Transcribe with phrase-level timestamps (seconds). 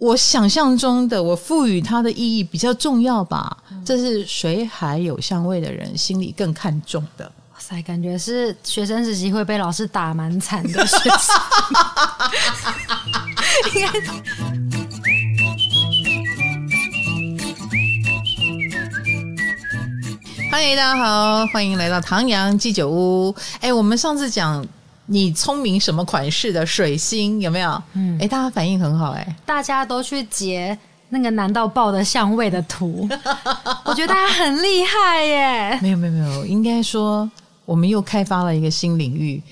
[0.00, 3.54] 我想象中的，我赋予它的意义比较重要吧。
[3.70, 7.30] 嗯、这是水海有香味的人心里更看重的。
[7.52, 11.10] 哇塞，感觉是学生时期会被老师打蛮惨的学生。
[13.76, 13.88] 应该。
[20.50, 23.34] 嗨，大家好，欢迎来到唐阳鸡酒屋。
[23.60, 24.66] 哎，我们上次讲。
[25.12, 27.82] 你聪明什么款式的水星有没有？
[27.94, 30.78] 嗯，哎，大家反应很好哎，大家都去截
[31.08, 33.08] 那个难到爆的相位的图，
[33.84, 35.78] 我觉得大家很厉害耶。
[35.82, 37.28] 没有没有没有，应该说
[37.64, 39.42] 我们又开发了一个新领域。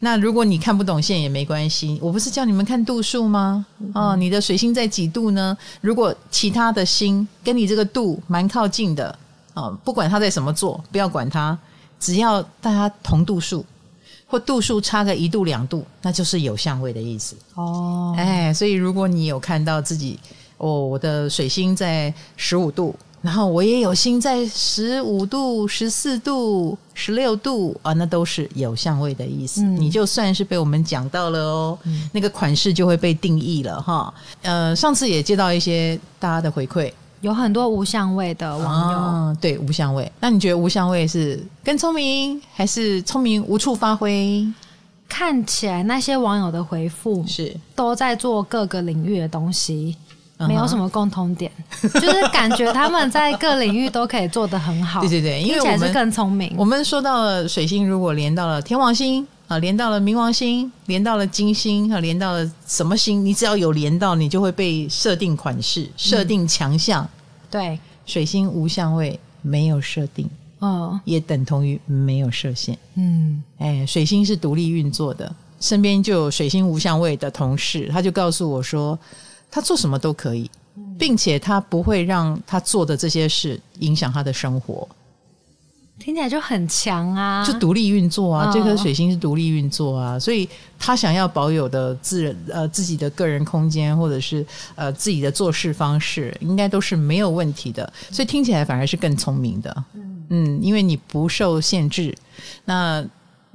[0.00, 3.64] 那如果你看不懂线也没关系，我不是叫你们看度数吗？
[3.94, 5.56] 哦，你的水星在几度呢？
[5.80, 9.18] 如果其他的星跟你这个度蛮靠近的，
[9.54, 11.58] 哦，不管它在什么座，不要管它，
[11.98, 13.64] 只要大家同度数。
[14.26, 18.14] 或度数差个一度两度，那就是有相位的意思哦。
[18.18, 20.18] 哎，所以如果你有看到自己，
[20.58, 29.62] 哦，我的水星在十五度，然后我也有星在十五度、十四度、十六度啊，那都是有相位的意思。
[29.62, 34.12] 嗯、你就算是被我们讲到了哦，嗯、那个款式就会被定义了哈。
[34.42, 36.92] 呃，上次也接到一些大家的回馈。
[37.20, 40.10] 有很多无相位的网友，啊、对无相位。
[40.20, 44.46] 那你觉得无相位是更聪明，还是聪明无处发挥？
[45.08, 49.96] 看起来那些网友的回复是都在做各个领域的东西，
[50.38, 51.50] 是没有什么共通点，
[51.82, 55.00] 嗯、就是感觉他们在各领域都可以做得很好。
[55.06, 56.52] 对对对，因为我们更聪明。
[56.58, 63.24] 我们说到了水星，如果连到了天王星啊，连到了冥王星，连到了金星啊，连到了什么星？
[63.24, 67.04] 你只要有连到，你就会被设定款式、设定强项。
[67.04, 67.08] 嗯
[67.48, 72.76] 对，水星无相位，没有设定，哦，也等同于没有设限。
[72.96, 78.98] 嗯，哎，水星是独立运作的，身边就有水星无相位的同事，他就告诉我说，
[79.48, 80.50] 他做什么都可以，
[80.98, 84.86] 并且他不会让他做的这些事影响他的生活。
[85.98, 90.48] 听起来就很强啊，就独立运作啊，哦、这颗水星是独立运作啊，所以
[90.78, 94.44] 他想要保有的自人呃自己的个人空间，或者是
[94.74, 97.90] 呃自己的做事方式，应该都是没有问题的。
[98.10, 102.14] 所以听起来反而是更聪明的，嗯，嗯，因为你不受限制，
[102.66, 103.04] 那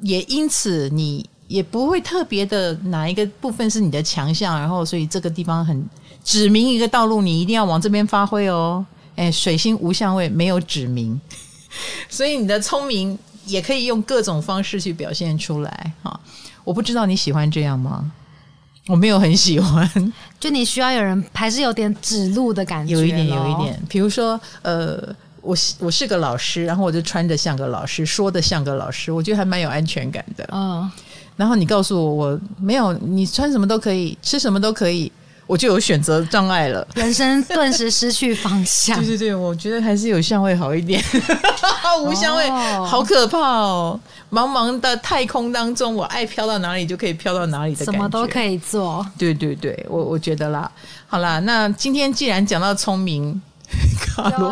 [0.01, 5.87] 也因此你也不会特别的哪一个部分是你的强项，然后所以这个地方很
[6.23, 8.83] 指明一个道路，你一定要往这边发挥哦。
[9.16, 11.19] 哎，水星无相位，没有指明。
[12.09, 16.19] 所以你的聪明也可以用各种方式去表现出来哈，
[16.63, 18.11] 我不知道你喜欢这样吗？
[18.87, 23.79] 我没有很喜欢，就你需要有人还是有点指路的感觉，有一点，有一点。
[23.87, 30.49] 比如说，呃，我我是个老师，然后我就穿着像个老师，说的像个老师，我觉得还蛮有安全感的。
[30.51, 30.91] 嗯，
[31.37, 35.11] 然后你告诉我，我没有，你穿什么都可以，吃什么都可以。
[35.51, 38.97] 我就有选择障碍了，人生顿时失去方向。
[39.00, 41.03] 对对对，我觉得还是有香味好一点，
[42.06, 44.00] 无香味好可怕哦！
[44.31, 49.06] 茫茫的太空当中，我爱飘到哪里就可以飘到哪里的感觉，什么都可以做。
[49.17, 50.72] 对对对，我我觉得啦，
[51.06, 53.41] 好啦，那今天既然讲到聪明，
[54.00, 54.51] 卡罗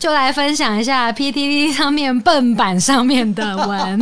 [0.00, 4.00] 就，就来分享一下 PTT 上面 笨版上面的文。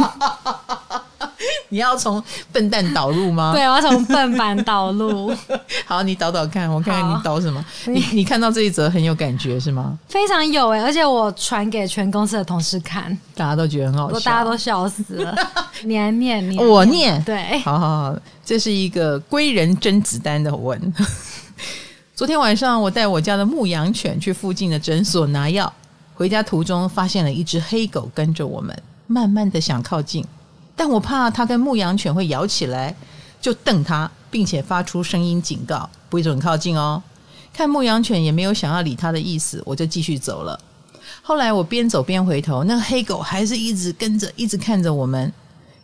[1.70, 2.22] 你要从
[2.52, 3.52] 笨蛋导入吗？
[3.56, 5.32] 对，我要从笨板导入。
[5.86, 7.64] 好，你导导看，我看看你导什么。
[7.86, 9.98] 你你看到这一则很有感觉是吗？
[10.08, 15.34] 非常有哎，而且我传给全公司的同事看，大家都觉得很好笑，大家都笑死了。
[15.84, 20.92] 你还念念，我念对，好好好，这是一个归人甄子丹的文。
[22.16, 25.72] 昨天晚上，我带我家的牧羊犬去附近的诊所拿药，
[26.14, 28.76] 回家途中发现了一只黑狗跟着我们，
[29.06, 30.24] 慢慢的想靠近。
[30.78, 32.94] 但我怕它跟牧羊犬会咬起来，
[33.40, 37.02] 就瞪它，并且发出声音警告，不准靠近哦。
[37.52, 40.58] 看牧羊犬也没有想要理它的意思，我就继续走了。
[41.20, 45.32] 后来我边走边回头，那个黑狗还是一直跟着，一直看着我们，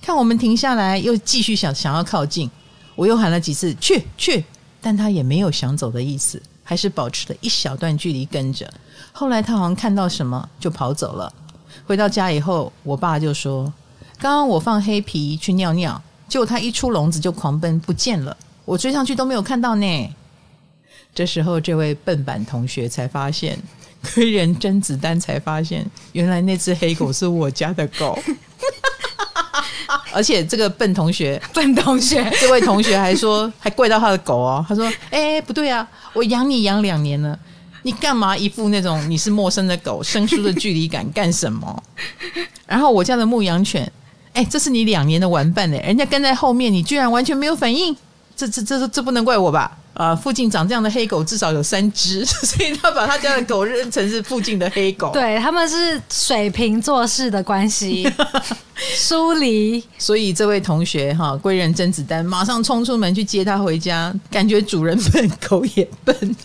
[0.01, 2.49] 看我们停下来，又继续想想要靠近。
[2.95, 4.45] 我又喊了几次去去，
[4.81, 8.73] 但它也没有想走的意思，还是保持了一小段距离跟着。
[9.11, 11.33] 后来它好像看到什么，就跑走了。
[11.85, 13.73] 回到家以后，我爸就说。
[14.19, 20.15] 刚刚我放黑皮去尿尿，结果它一出笼子就狂奔不见了，我追上去都没有看到呢。
[21.15, 23.59] 这时候，这位笨板同学才发现，
[24.15, 28.19] 归人甄子丹才发现，原来那只黑狗是我家的狗。
[30.13, 34.65] 而且这个笨同学，笨同学， 这位同学还说，还怪到他的狗哦。
[34.69, 37.39] 他说：“哎，不对啊，我养你养两年了，
[37.83, 41.83] 你干嘛一副那种你是陌生的狗，生疏的距离感干什么？”
[42.67, 43.91] 然后我家的牧羊犬。
[44.35, 47.97] 哎，这是你两年的玩伴呢，人家跟在后面，你居然完全没有反应，
[48.37, 49.79] 这这这这不能怪我吧？
[49.95, 55.13] 呃，附近长这样的黑狗至少有三只， 所以他把他家的狗认成是附近的黑狗。
[55.13, 58.05] 对，他们是水瓶座式的关系，
[58.97, 59.81] 疏离。
[59.97, 66.17] 所以这位同学哈，归人甄子丹马上冲出门去接他回家，感觉主人笨，狗也笨。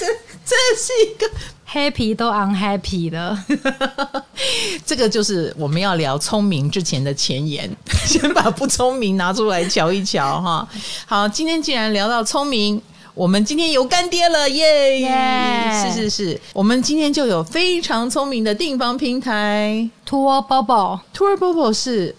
[0.00, 0.06] 这
[0.44, 1.30] 这是一个。
[1.70, 3.38] 黑皮都 unhappy 的，
[4.86, 7.70] 这个就是我们要聊聪明之前的前言，
[8.06, 10.66] 先把不聪明拿出来瞧一瞧哈。
[11.04, 12.80] 好，今天既然聊到聪明，
[13.12, 15.92] 我们今天有干爹了耶！Yeah!
[15.92, 22.16] 是是是，我们今天就有非常聪明的订房平台 TourBubble，TourBubble 是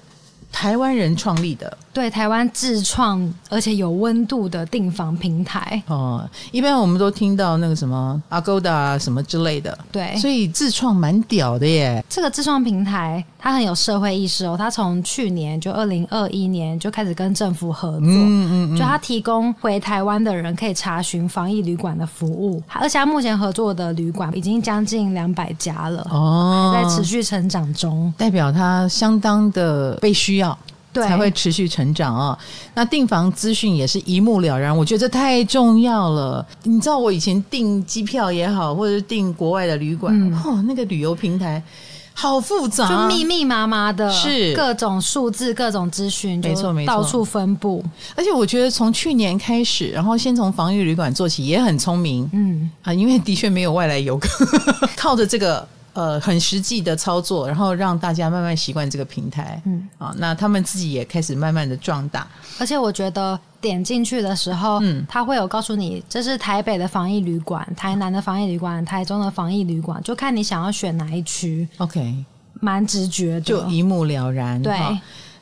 [0.52, 1.76] 台湾人创立的。
[2.00, 12.02] 对，台湾自创而且有温度的订房平台哦，一般我们都听到那个什么 Agoda 什么之类的，对，所以自创蛮屌的耶。
[12.08, 30.58] 这个自创平台它很有社会意识哦，它从去年就二零二一年就开始跟政府合作，嗯嗯嗯，就它提供回台湾的人可以查询防疫旅馆的服务，而且它目前合作的旅馆已经将近两百家了哦，还在持续成长中，代表它相当的被需要。
[30.92, 32.38] 对，才会持续成长啊、哦！
[32.74, 36.44] 那订房资讯也是一目了然，我觉得这太重要了。
[36.64, 41.62] 你知道我以前订机票也好，或者是订国外的旅馆，嗯、哦，那个旅游平台
[42.16, 47.84] 好复杂，就密密麻麻的，是各种数字、各种资讯，没错没错，到处分布。
[48.16, 52.28] 而且我觉得从去年开始，然后先从防疫旅馆做起，也很聪明。
[52.34, 54.28] 嗯啊，因为的确没有外来游客，
[54.98, 55.68] 靠着这个。
[55.94, 59.62] 呃，很实际的操作，然后让大家慢慢习惯这个平台。
[59.66, 62.28] 嗯，啊，那他们自己也开始慢慢的壮大。
[62.60, 71.68] 而且我觉得点进去的时候，嗯，他会有告诉你，这是台北的防疫旅馆、台南的防疫旅馆、台中的防疫旅馆，就看你想要选哪一区。
[71.78, 72.24] OK，
[72.62, 74.62] 蛮直觉的，就一目了然。
[74.62, 74.78] 对，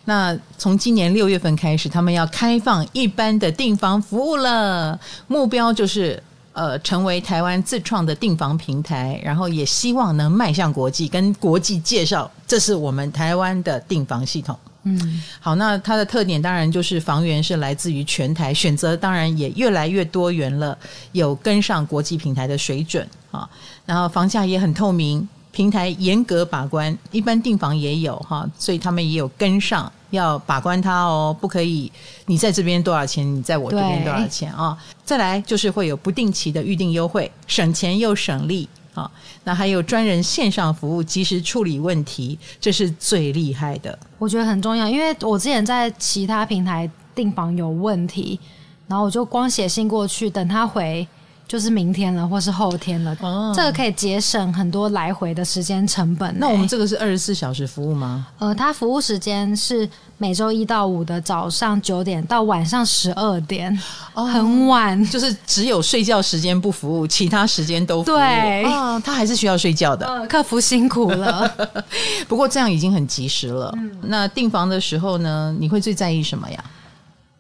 [0.06, 6.24] 那从今年六月份开始，他们要开放一般的订房服务了，目标就是。
[6.58, 14.58] 呃，成为台湾自创的订房平台，然后也希望能迈向国际，跟国际介绍这是我们台湾的订房系统。
[14.82, 20.76] 嗯，好，那它的特点当然就是房源是来自于全台，选择当然也越来越多元了，
[21.12, 23.48] 有跟上国际平台的水准啊。
[23.86, 29.92] 然后房价也很透明，平台严格把关，一般订房也有哈，所以他们也有跟上。
[30.10, 31.92] 要把关它哦，不可以
[32.26, 34.78] 你在这边多少钱，你在我这边多少钱啊？
[35.04, 39.10] 再来就是会有不定期的预定优惠，省钱又省力啊。
[39.44, 43.98] 那还有专人线上服务，及时处理问题，这是最厉害的。
[44.18, 48.40] 我觉得很重要，因为我之前在其他平台订房有问题，
[48.88, 51.08] 然后我就光写信过去，等他回。
[51.48, 56.36] 就是明天了，或是后天了，哦、这个可以节省很多来回的时间成本。
[56.38, 58.28] 那我们这个是二十四小时服务吗？
[58.38, 63.72] 呃，它服务时间是每周一到五的早上九点到晚上十二点，
[64.14, 68.16] 哦，很晚，就是只有睡觉时间不服务，其他时间都服务。
[68.16, 70.06] 对，哦，他还是需要睡觉的。
[70.06, 71.50] 呃，客服辛苦了，
[72.28, 73.74] 不过这样已经很及时了。
[73.78, 76.62] 嗯，那订房的时候呢，你会最在意什么呀？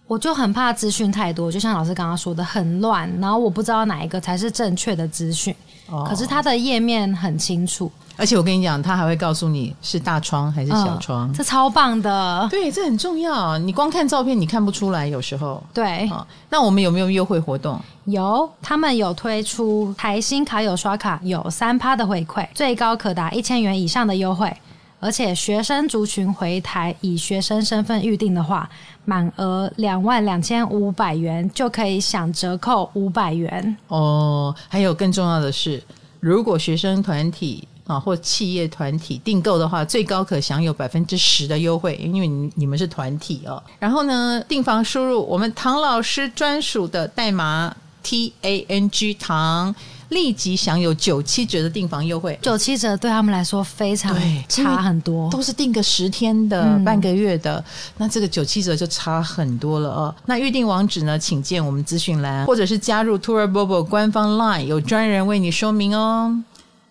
[0.07, 5.53] 我就很怕资讯太多，就像老师刚刚说的，很乱，然后我不知道哪一个才是正确的资讯。
[5.89, 12.47] 哦，可是它的页面很清楚，而且我跟你讲，它还会告诉你是大窗还是小窗，嗯，这超棒的。
[12.49, 13.57] 对，这很重要。
[13.57, 15.61] 你光看照片，你看不出来，有时候。
[15.73, 17.79] 对，哦，那我们有没有优惠活动？
[18.05, 24.55] 有，他们有推出台新卡友刷卡有三趴的回馈，最高可达一千元以上的优惠。
[24.99, 28.67] 而且学生族群回台以学生身份预订的话，
[29.05, 34.53] 满额两万两千五百元就可以享折扣五百元哦。
[34.67, 35.81] 还有更重要的是，
[36.19, 43.61] 如果学生团体啊或企业团体订购的话，最高可享有百分之十的优惠，因为你你们是团体哦。
[43.77, 49.75] 然后呢，订房输入我们唐老师专属的代码 T A N G 唐。
[50.09, 54.15] 立即享有九七折的订房优惠，九七折对他们来说非常
[54.47, 57.63] 差很多，都是订个十天的、嗯、半个月的，
[57.97, 60.15] 那这个九七折就差很多了哦。
[60.25, 66.43] 那预订网址呢，请见我们资讯栏，或者是加入 TourBubble 官方 LINE，有专人为你说明哦。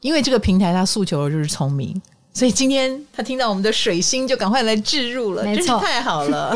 [0.03, 2.01] 因为这个平台它诉求的就是聪明。
[2.37, 6.55] 所以今天他听到我们的水星，就赶快来置入了，真是太好了。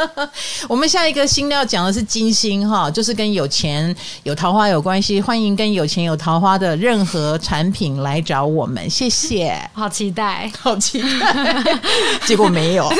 [0.66, 5.20] 我们下一个星要讲的是金星哈，就是跟有钱有桃花有关系。
[5.20, 9.54] 欢迎跟有钱有桃花的任何产品来找我们，谢谢。
[9.74, 11.62] 好期待，好期待，
[12.24, 12.90] 结果没有。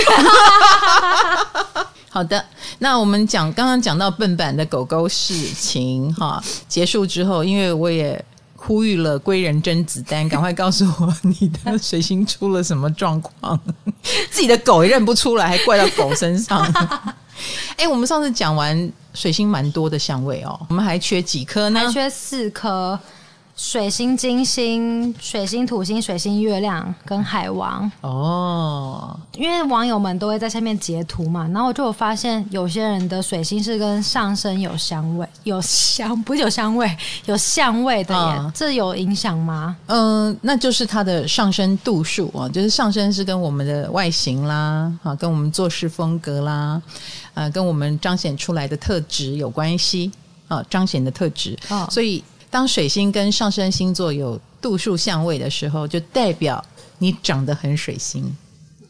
[2.11, 2.45] 好的，
[2.81, 8.23] 那我们讲刚刚讲到笨版的狗狗事情哈，结束之后，因为我也。
[8.63, 13.59] 呼吁了归人甄子丹，赶快告诉我你的水星出了什么状况？
[14.31, 16.63] 自己的狗也认不出来，还怪到狗身上。
[17.77, 21.81] 哎，我们上次讲完水星蛮多的香味哦，我们还缺几颗呢？
[21.81, 22.99] 还缺四颗。
[23.63, 36.91] 水星、金星、水星、土星、水星、月亮跟海王哦，因为网友们都会在下面截图嘛，然后我就有发现有些人的水星是跟上升有相位，有相不是有相位，
[37.27, 39.77] 有相位的耶，哦、这有影响吗？
[39.89, 46.81] 嗯、呃，那就是它的上升度数啊，就是上升是跟我们的外形啦，啊，跟我们做事风格啦，
[47.35, 50.11] 呃，跟我们彰显出来的特质有关系
[50.49, 52.25] 啊，彰显的特质，哦、所以。
[52.51, 56.63] 当水星跟上升星座有度数相位的时候，就代表
[56.99, 58.37] 你长得很水星，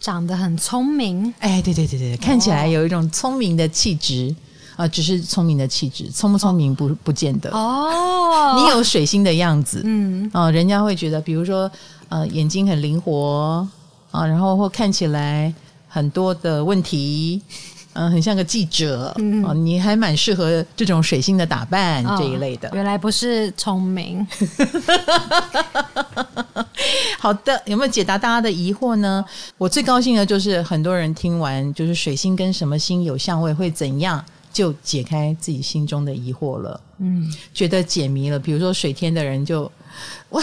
[0.01, 1.33] 长得很聪明。
[1.41, 4.35] 哎，对对对对，看起来有一种聪明的气质
[4.77, 8.57] 啊，只是聪明的气质，聪不聪明不不见得哦。
[8.57, 11.71] 你有水星的样子，嗯，啊，人家会觉得，比如说，
[12.09, 13.69] 呃，眼睛很灵活
[14.11, 15.53] 啊，然后或看起来
[15.87, 17.43] 很多的问题。
[17.93, 22.71] 嗯，很像个记者，嗯、哦，你还蛮适合这种水星的打扮、哦、这一类的。
[22.73, 24.27] 原来不是聪明。
[27.19, 29.25] 好的，有没有解答大家的疑惑呢？
[29.59, 36.81] 我最高兴的就是很多人听完，就是水星跟什么星有相位会怎样，就解开自己心中的疑惑了。
[36.99, 38.39] 嗯，觉得解谜了。
[38.39, 39.71] 比如说水天的人就
[40.31, 40.43] 哇。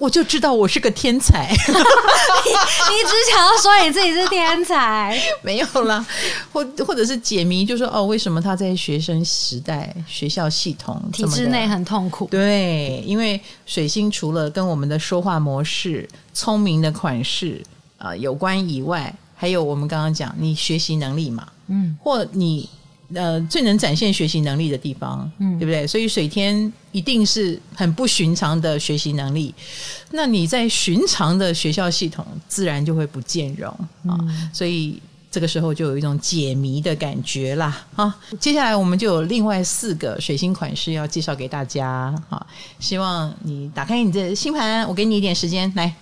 [0.00, 5.14] 我就知道我是个天才，你， 你只想要说你自己是天才，
[5.44, 6.04] 没有啦，
[6.50, 12.26] 或或者是解谜，就说哦，为什么他在学生时代学校系统体制内很痛苦？
[12.30, 17.62] 对，因为水星除了跟我们的说话模式、聪明的款式
[17.98, 22.68] 啊、呃、有关以外，还有我们刚刚讲你学习能力嘛，嗯，或你。
[23.14, 25.86] 呃，最能展现学习能力的地方，嗯，对不对？
[25.86, 29.52] 所以水天一定是很不寻常的学习能力。
[30.12, 33.68] 那你在寻常的学校系统，自然就会不见容
[34.06, 34.16] 啊。
[34.20, 35.00] 嗯，所以
[35.30, 37.84] 这个时候就有一种解谜的感觉啦。
[37.96, 42.14] 啊，接下来我们就有另外四个水星款式要介绍给大家。
[42.28, 42.46] 啊，
[42.78, 45.92] 希望你打开你的星盘，我给你一点时间来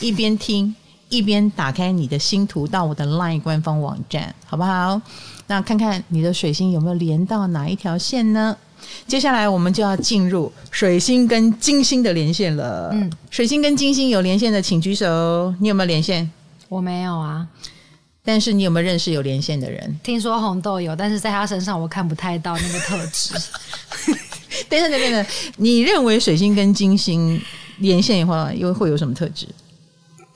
[0.00, 0.74] 一边听
[1.08, 5.00] 一边打开你的星图到我的 LINE 官方网站，好不好？
[5.48, 8.56] 那看看你的水星有没有连到哪一条线呢？
[9.06, 12.90] 接下来我们就要进入水星跟金星的连线了。
[12.92, 15.52] 嗯，水星跟金星有连线的，请举手。
[15.60, 16.30] 你有没有连线？
[16.68, 17.46] 我没有啊。
[18.24, 20.00] 但是你有没有认识有连线的人？
[20.02, 23.34] 听说红豆有，但是在他身上我看不太到那个特质。
[24.68, 25.26] 等等等等，
[25.56, 27.40] 你认为水星跟金星
[27.78, 29.46] 连线的话，又会有什么特质？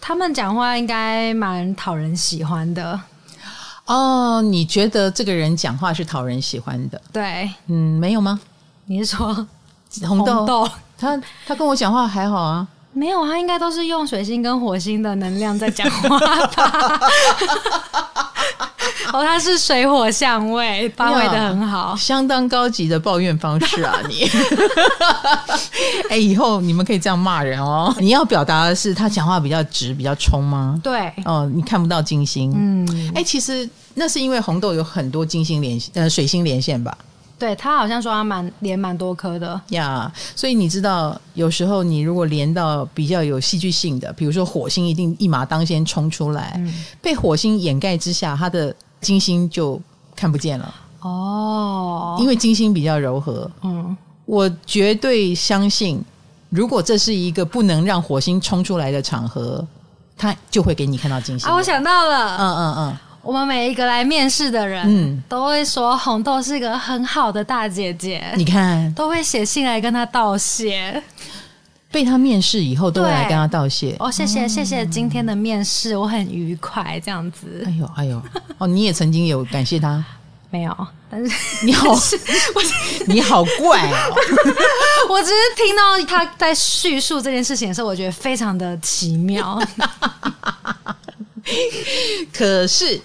[0.00, 2.98] 他们讲话应该蛮讨人喜欢的。
[3.92, 7.00] 哦，你觉得这个人讲话是讨人喜欢的？
[7.12, 8.38] 对，嗯，没有吗？
[8.86, 9.34] 你是说
[10.06, 10.34] 红豆？
[10.36, 17.00] 红豆他他跟我讲话还好啊，没有，他应该都是用水星跟火星的能量在讲话吧？
[19.12, 23.96] 哦，他是水火相位，发挥的很好，相当高级的抱怨方式啊！
[24.08, 24.30] 你，
[26.08, 27.92] 哎，以后你们可以这样骂人哦。
[27.98, 30.78] 你要表达的是他讲话比较直，比较冲吗？
[30.84, 33.68] 对，哦，你看不到金星，嗯，哎，其实。
[34.00, 36.96] 那是因为红豆有很多金星连线，呃，水星连线吧？
[37.38, 40.10] 对，他好像说他蛮连蛮多颗的呀。
[40.10, 49.78] Yeah, 所以你知道，有时候你如果连到比较有戏剧性的，比如说火星一定一马当先冲出来，嗯、被火星掩盖之下，他的金星就
[50.16, 50.74] 看不见了。
[51.00, 53.50] 哦，因为金星比较柔和。
[53.62, 56.02] 嗯，我绝对相信，
[56.48, 59.66] 如果这是一个不能让火星冲出来的场合，
[60.16, 61.46] 他就会给你看到金星。
[61.46, 62.96] 啊，我想到了，嗯嗯嗯。
[63.22, 68.24] 我们每一个来面试的人，嗯，都会说红豆是一个很好的大姐姐。
[68.36, 71.02] 你看，都会写信来跟她道谢。
[71.92, 73.94] 被她面试以后，都会来跟她道谢。
[73.98, 77.62] 哦，谢谢谢谢今天的面试，我很愉快，这样子。
[77.66, 78.22] 哎呦哎呦，
[78.58, 80.02] 哦，你也曾经有感谢她？
[80.52, 81.94] 没有，但是 你好，
[83.06, 84.16] 你好怪哦。
[85.08, 89.60] 我只是听到他在叙述这件事情的时候，我觉得非常的奇妙。
[92.32, 93.00] 可是。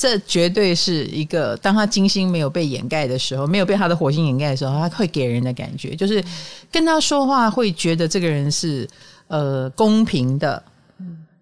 [0.00, 6.24] 这绝对是一个，当他金星没有被掩盖的时候，没有被他的火星掩盖的时候，他会给人的感觉就是
[6.72, 8.88] 跟他说话会觉得这个人是
[9.28, 10.62] 呃公平的，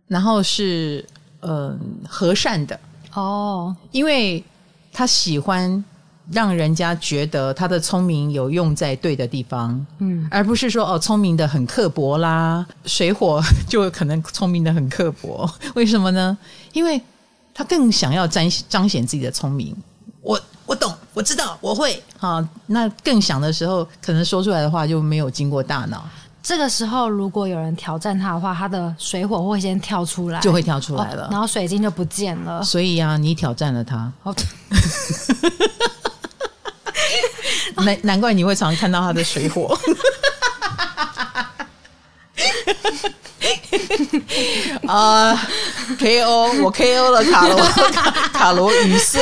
[0.08, 1.06] 然后是
[1.38, 2.80] 呃和善的
[3.14, 4.42] 哦，因为
[4.92, 5.84] 他喜欢
[6.30, 16.37] 让人家觉得他的聪明有用在对的地方，嗯，而不是说哦聪明的很刻薄啦， 水火就可能聪明的很刻薄， 为什么呢？
[16.73, 17.00] 因为。
[17.54, 19.75] 他更想要彰彰显自己的聪明，
[20.23, 22.49] 我我懂，我知道，我会啊。
[22.66, 26.08] 那更想的时候，可能说出来的话就没有经过大脑。
[26.40, 32.62] 这个时候如果有人挑战他的话，他的水火会先跳出来，就会跳出来了，哦、然后水晶就不见了。
[32.62, 34.32] 所以啊，你挑战了他，哦、
[37.85, 39.78] 难难怪你会常看到他的水火。
[44.87, 47.58] 啊、 uh,，KO 我 KO 了卡罗
[47.90, 49.20] 卡， 卡罗语塞。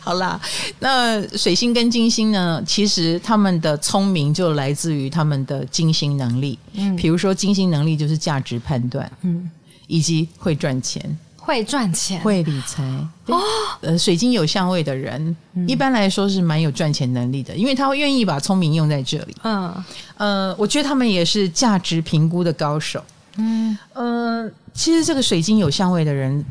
[0.00, 0.40] 好啦，
[0.80, 2.62] 那水星跟金星呢？
[2.66, 6.58] 其实他们的聪明就来自于他们的金星能力。
[6.72, 9.50] 嗯，比如说金星能力就是价值判断，嗯，
[9.86, 12.82] 以及会赚钱，会赚钱，会理财。
[13.26, 13.40] 哦，
[13.80, 19.34] 呃，水晶有相位的人，嗯、一般来说是蛮有赚钱能力的，因为他会愿意把聪明用在这里。
[19.42, 19.84] 嗯，
[20.16, 23.02] 呃，我觉得他们也是价值评估的高手。
[23.36, 26.44] 嗯，呃，其实这个水晶有相位的人，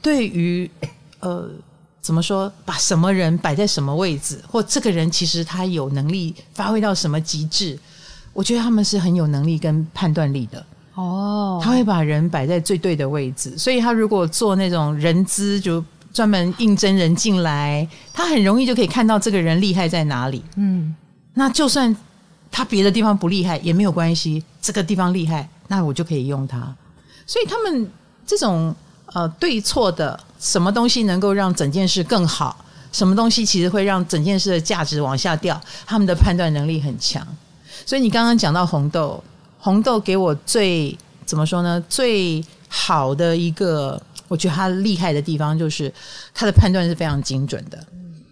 [0.00, 0.70] 对于
[1.20, 1.50] 呃。
[2.06, 2.52] 怎么说？
[2.64, 7.76] 把什么人摆在什么位置，或这个人其实他有能力发挥到什么极致？
[8.32, 10.64] 我觉得他们是很有能力跟判断力的。
[10.96, 20.42] 哦，他会把人摆在最对的位置，所以他如果做那种人资，就专门应征人进来，他很容易就可以看到这个人厉害在哪里。
[20.56, 20.94] 嗯，
[21.34, 21.96] 那就算
[22.50, 26.74] 他别的地方不厉害也没有关系，这个地方厉害，那我就可以用他。
[27.26, 27.90] 所以他们
[28.26, 28.74] 这种。
[29.14, 32.54] 呃，对错的什么东西能够让整件事更好？
[32.92, 35.58] 什么东西其实会让整件事的价值往下掉？
[35.86, 37.24] 他们的判断能力很强。
[37.86, 39.22] 所以你刚刚讲到红豆，
[39.66, 41.84] 红豆给我最怎么说呢？
[41.88, 45.92] 最好的一个，我觉得他厉害的地方就是
[46.32, 47.84] 他的判断是非常精准的。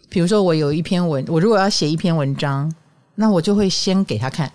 [0.08, 2.72] 比如说，我有一篇文，我如果要写一篇文章，
[3.16, 4.48] 那我就会先给他看，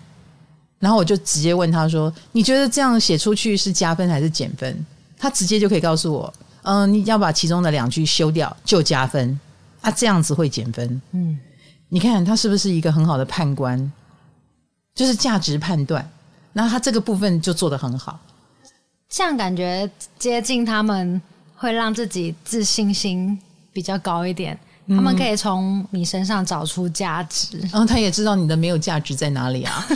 [0.78, 4.86] 然后我就直接问他说：“你觉得这样写出去是加分还是减分？”
[5.18, 6.32] 他直接就可以告诉我，
[6.62, 9.38] 嗯、呃，你要把其中的两句修掉就加分，
[9.82, 11.02] 啊，这样子会减分。
[11.12, 11.38] 嗯，
[11.90, 13.92] 你看他是不是一个很好的判官？
[14.94, 16.10] 就是价值判断，
[16.52, 18.18] 那他这个部分就做得很好。
[19.08, 21.20] 这样感觉接近他们，
[21.56, 23.38] 会让自己自信心
[23.72, 24.58] 比较高一点。
[24.86, 29.86] 嗯、他们可以从你身上找出价值，然后他也知道你的没有价值在哪里啊。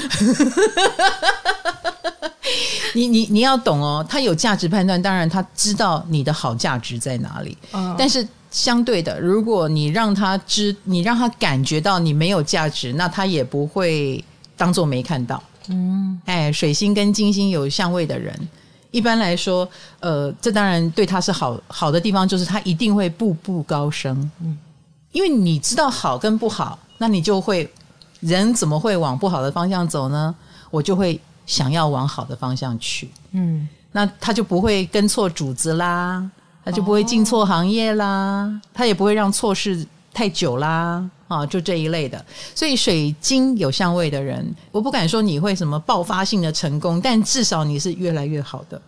[2.95, 7.59] 你你你要懂哦，他有价值判断，当然他知道你的好价值在哪里。
[7.73, 14.25] 嗯，但是相对的，如果你让他知，你让他感觉到你没有价值，那他也不会
[14.57, 15.43] 当做没看到。
[15.69, 18.37] 嗯，哎，水星跟金星有相位的人，
[18.91, 19.69] 一般来说，
[20.01, 24.31] 呃，这当然对他是好好的地方，就是他一定会步步高升。
[24.41, 24.57] 嗯，
[25.13, 27.71] 因为你知道好跟不好，那你就会
[28.21, 30.35] 人怎么会往不好的方向走呢？
[30.71, 31.21] 我就会。
[31.47, 36.27] 想要往好的方向去，嗯，那他就不会跟错主子啦，
[36.65, 42.25] 他就不会进错行业啦，哦、他也不会让错事太久啦，啊，就这一类的。
[42.55, 48.81] 所以水晶有相位的人，我不敢说你会什么爆发性的成功，但至少你是越来越好的，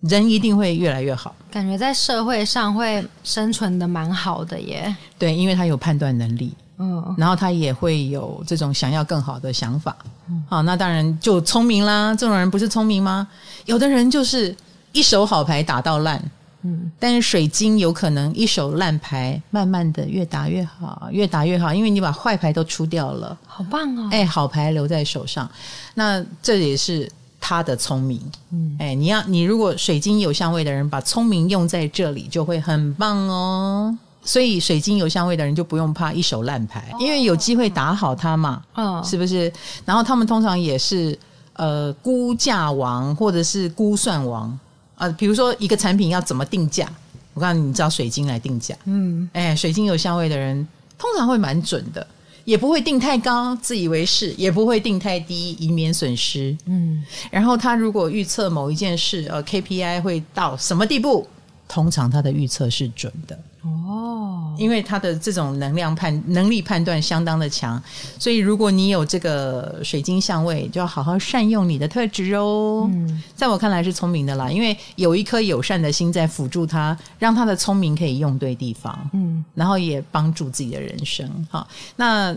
[0.00, 1.34] 人一定会越来越好。
[1.50, 4.94] 感觉在社会上会生存的蛮好的耶。
[5.18, 6.52] 对，因为他有判断能力。
[6.80, 9.96] 嗯，然后他也会有这种想要更好的想法，
[10.28, 12.14] 嗯，好，那当然就聪明啦。
[12.14, 13.26] 这种人不是聪明吗？
[13.64, 14.54] 有的人就是
[14.92, 16.22] 一手好牌打到烂，
[16.62, 24.08] 嗯，但是水晶有可能一手烂牌，慢慢的越打越好，越打越好，因为你把坏牌都出掉了，好棒哦！
[24.10, 25.48] 哎，好牌留在手上，
[25.94, 27.08] 那这也是
[27.40, 33.96] 他的聪明，嗯，哎，你要你如果水晶有相位的人，把聪明用在这里，就会很棒哦。
[34.24, 39.50] 所以水晶有相位的人就不用怕一手烂牌，因为有机会打好它嘛，嗯，是不是？
[39.84, 41.16] 然后他们通常也是
[41.52, 44.50] 呃估价王或者是估算王。
[44.50, 44.58] 啊，
[44.98, 46.88] 呃，比如说一个产品要怎么定价，
[47.34, 50.66] 我告诉你，你知道水晶来定价，嗯，哎，水晶有香味的人
[50.98, 52.06] 通常会蛮准的，
[52.44, 57.02] 也不会定太高，自以为是，也不会定太低，以免损失，嗯。
[57.30, 61.26] 然后他如果预测某一件事，呃，KPI 会到什么地步，
[61.68, 63.38] 通常他的预测是准的。
[63.86, 67.82] 哦，因为他的这种能量判能力判断相当的强，
[68.18, 72.88] 所以如果你有这个水晶相位，就要好好善用你的特质哦。
[72.92, 78.98] 嗯，在我看来是聪明的啦，因为有一颗友善的心在辅助他，让他的聪明可以用对地方。
[79.12, 81.46] 嗯，然后也帮助自己的人生。
[81.50, 82.36] 哈，那。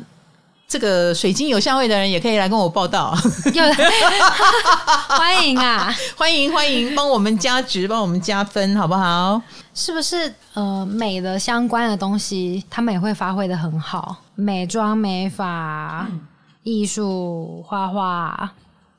[0.71, 3.13] 这个水晶有相位的人也可以来跟我报道，
[5.09, 9.41] 欢迎啊， 欢迎欢迎，帮我们加值，帮我们加分，好不好？
[9.75, 16.21] 是不是呃，美的相关的东西，他们也会发挥的很好，美妆、美发、嗯、
[16.63, 18.49] 艺术、画画，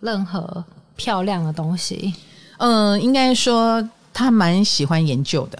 [0.01, 0.63] 任何
[0.97, 2.13] 漂亮的东西，
[2.59, 3.83] 嗯、呃，应该说
[4.13, 5.59] 他蛮喜欢研究的，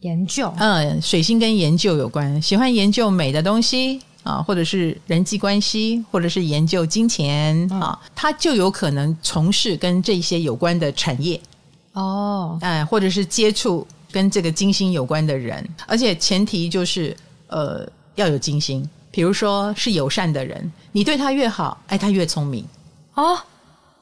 [0.00, 4.00] 研究，嗯，水星跟研究有关，喜欢研究美的东西。
[4.22, 11.40] 啊，或者是人际关系，或者是研究金钱啊，他就有可能从事跟这些有关的产业
[11.92, 17.16] 哦，哎，或者是接触跟这个金星有关的人，而且前提就是
[17.48, 22.64] 呃要有金星，比如说是友善的人，你对他越好，哎，他越聪明
[23.14, 23.36] 哦，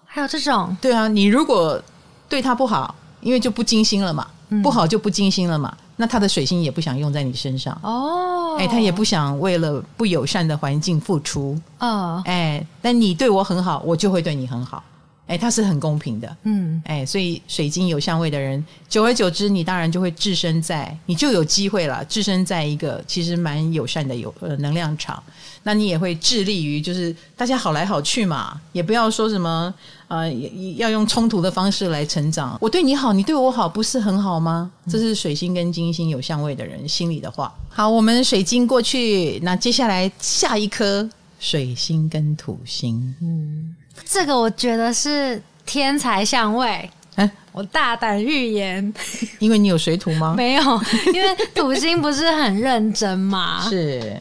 [0.04, 1.82] 还有这种，对啊，你如果
[2.28, 5.76] 对他不好，因为就不金星了嘛，嗯、不好就不金星了嘛。
[6.00, 7.78] 那他的水星也不想用在你身上。
[7.82, 14.82] 哦，哎，他也不想为了不友善的环境付出哦，哎，但你对我很好，我就会对你很好，
[15.30, 25.22] 哎，它是很公平的，嗯，哎，所以水晶有相位的人，久而久之，你当然就会置身在，你就有机会了，置身在一个其实蛮友善的有呃能量场。
[25.62, 29.72] 那你也会致力于，就是大家好来好去嘛，也不要说什么，
[30.08, 30.28] 呃，
[30.76, 32.58] 要用冲突的方式来成长。
[32.60, 34.68] 我对你好，你对我好，不是很好吗？
[34.88, 37.54] 这是水星跟金星有相位的人心里的话。
[37.68, 43.69] 好，我们水晶过去，那接下来下一颗水星跟土星，嗯，
[44.04, 46.88] 这个我觉得是天才相位。
[47.16, 48.94] 哎，我大胆预言，
[49.38, 50.34] 因为你有水土吗？
[50.38, 50.62] 没有，
[51.12, 53.64] 因为土星不是很认真嘛。
[53.68, 54.18] 是。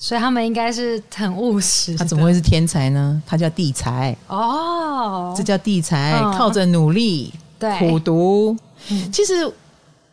[0.00, 1.96] 所以他们应该是很务实。
[1.96, 3.20] 他怎么会是天才呢？
[3.26, 8.56] 他叫地才哦，这叫地才，嗯、靠着努力、对苦读。
[8.90, 9.52] 嗯、其实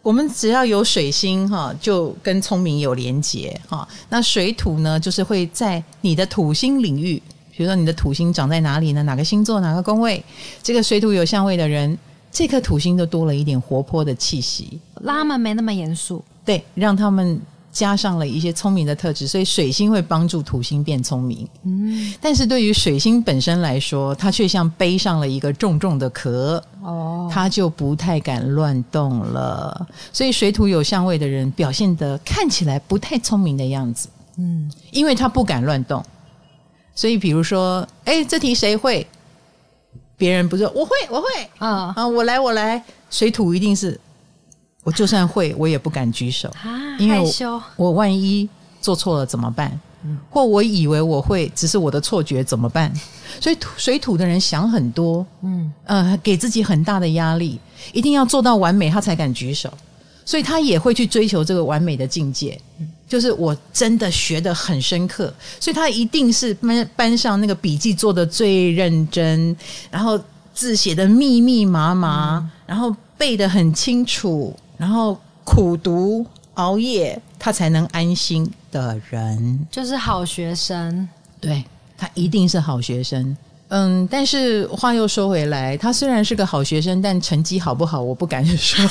[0.01, 3.87] 我们只要有水星哈，就跟聪明有连结哈。
[4.09, 7.21] 那水土呢，就是会在你的土星领域，
[7.55, 9.03] 比如说你的土星长在哪里呢？
[9.03, 9.59] 哪个星座？
[9.61, 10.23] 哪个宫位？
[10.61, 11.97] 这个水土有相位的人，
[12.31, 16.23] 这颗土星就多了一点活泼的气息，让他们没那么严肃。
[16.43, 17.39] 对，让他们。
[17.75, 21.45] 加上了一些聪明的特质，所以水星会帮助土星变聪明。
[21.63, 29.85] 嗯，但是对于水星本身来说，它却像背上了一个重重的壳，哦，它就不太敢乱动了。
[30.13, 34.07] 所以水土有相位的人表现得看起来不太聪明的样子。
[34.37, 36.01] 嗯，因为他不敢乱动。
[36.95, 39.05] 所以比如说，哎，这题谁会？
[40.17, 41.27] 别人不是我会，我会
[41.57, 42.81] 啊啊，我来，我来。
[43.11, 43.99] 水土一定是。
[44.83, 48.47] 我就算会，我也不敢举手，啊、因为我，我万一
[48.79, 49.77] 做错了怎么办？
[50.03, 52.93] 嗯、或我以为我会，只是我的错觉怎么办？
[53.41, 57.59] 所以土水土的人想很多，嗯呃，给自己很大的压力，
[57.93, 59.73] 一定要做到完美，他才敢举手。
[60.23, 62.59] 所以他也会去追求这个完美的境界，
[63.07, 69.55] 就是我真的学的很深刻，所以他一定是班班上那个笔记做的最认真，
[69.91, 70.19] 然后
[70.53, 74.55] 字写的密密麻麻，嗯、然后背的很清楚。
[74.77, 81.07] 然后苦读熬夜，他才能安心的人，就是好学生。
[81.39, 81.63] 对，
[81.97, 83.37] 他一定是好学生。
[83.69, 88.85] 嗯，但是话又说回来，他虽然是个好学生，但成绩好不好，我不敢说。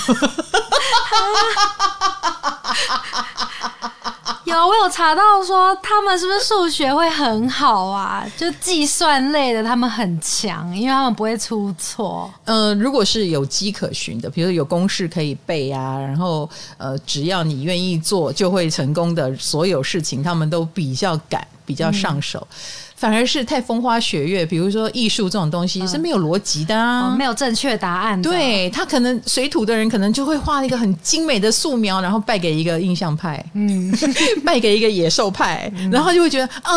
[4.44, 8.24] 有，我有查到说他们是不是数学会很好啊？
[8.37, 12.30] 就计算类的，他们很强，因为他们不会出错。
[12.44, 22.46] 呃，如果是有迹可循的，比如有公式可以背啊，然后呃，只要你愿意做，就会成功的所有事情，他们都比较敢，比较上手。
[22.50, 22.57] 嗯
[22.96, 28.30] 反而是太风花雪月，比如说艺术这种东西是没有逻辑的啊，嗯、没有正确答案的。
[28.30, 33.92] 对，他可能水土的人可能就会画一个很精美的素描，然后败给一个印象派，嗯，
[34.44, 36.72] 败给一个野兽派，嗯、然后就会觉得啊，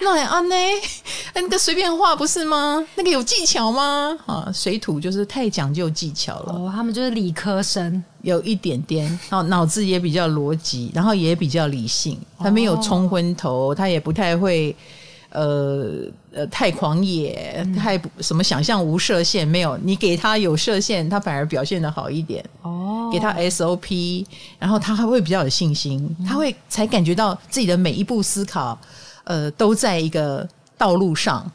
[0.00, 0.54] 那也安呢？
[1.34, 2.84] 那个随便画不是吗？
[2.96, 4.18] 那个有技巧吗？
[4.26, 6.54] 啊，水土就是太讲究技巧了。
[6.54, 14.74] 哦，他们就是理科生，有一点点，然后脑子也比较逻辑，然后也比较理性，他没有冲昏头，他也不太会。
[15.32, 22.44] 呃呃，太狂野，太什么想象无设限，没有你给他有设限，他反而表现的好一点。
[22.60, 24.26] 哦，给他 SOP，
[24.58, 28.78] 然后他还会比较有信心，他会才感觉到自己的每一步思考，
[29.24, 31.50] 呃，都在一个道路上，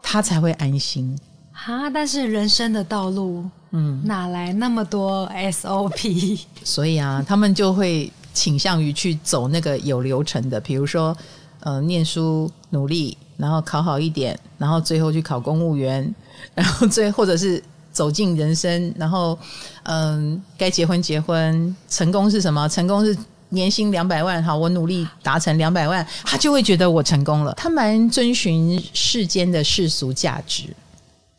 [0.00, 1.18] 他才会安心。
[1.52, 6.38] 哈，但是人生的道路，嗯，哪来那么多 SOP？
[6.62, 11.16] 所以啊，他们就会倾向于去走那个有流程的，比如说。
[11.62, 16.14] 呃，念书努力，然后考好一点，然后最后去考公务员，
[16.54, 19.38] 然后最或者是走进人生，然后
[19.84, 22.68] 嗯、呃，该结婚结婚，成功是什么？
[22.68, 23.16] 成功是
[23.50, 27.52] 年薪两百万，好，我努力达成两百万，他就会觉得我成功了。
[27.54, 30.64] 他蛮遵循世间的世俗价值。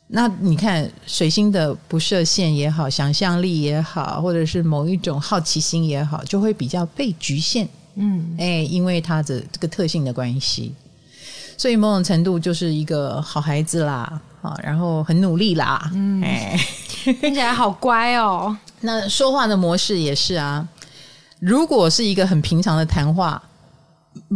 [0.07, 7.67] 那你看，水星的不设限也好，想象力也好，或者是某一种好奇心也好，就会比较被局限。
[7.95, 10.73] 嗯，哎，因为他的这个特性的关系，
[11.57, 16.59] 所以某种程度就是一个好孩子啦，啊，然后很努力啦，嗯，哎，
[17.21, 18.55] 听起来好乖哦。
[18.81, 20.67] 那说话的模式也是啊，
[21.39, 23.41] 如果是一个很平常的谈话，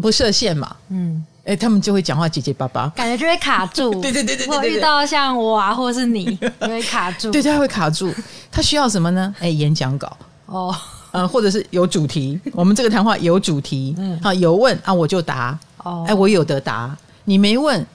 [0.02, 3.92] 不设限嘛，嗯，哎，他们就会讲话结结巴巴，感觉就会卡住。
[4.02, 7.32] 对对对对对，我遇到像我啊，或是你， 就会卡住。
[7.32, 8.14] 对，他会卡住。
[8.52, 9.36] 他需要什么呢？
[9.40, 10.16] 哎，演讲稿
[10.46, 10.76] 哦，
[11.12, 12.40] 呃，或者是有主题。
[12.54, 15.58] 我们这个谈话有主题，嗯，好，有问啊，我就答。
[15.84, 16.96] 哦，哎，我有得答。
[17.26, 17.86] 你没问，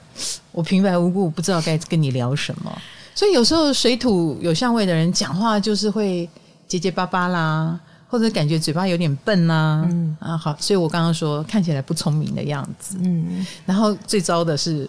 [0.51, 2.71] 我平白无故不知道该跟你聊什么。
[3.15, 6.29] 所以有时候水土有相位的人讲话就是会
[6.67, 7.79] 结结巴巴啦。
[8.07, 14.87] 或者感觉嘴巴有点笨呐、啊，嗯啊好，所以我刚刚说看起来不聪明的样子，嗯，然后最糟的是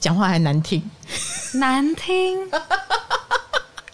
[0.00, 0.82] 讲话还难听，
[1.54, 2.36] 难听，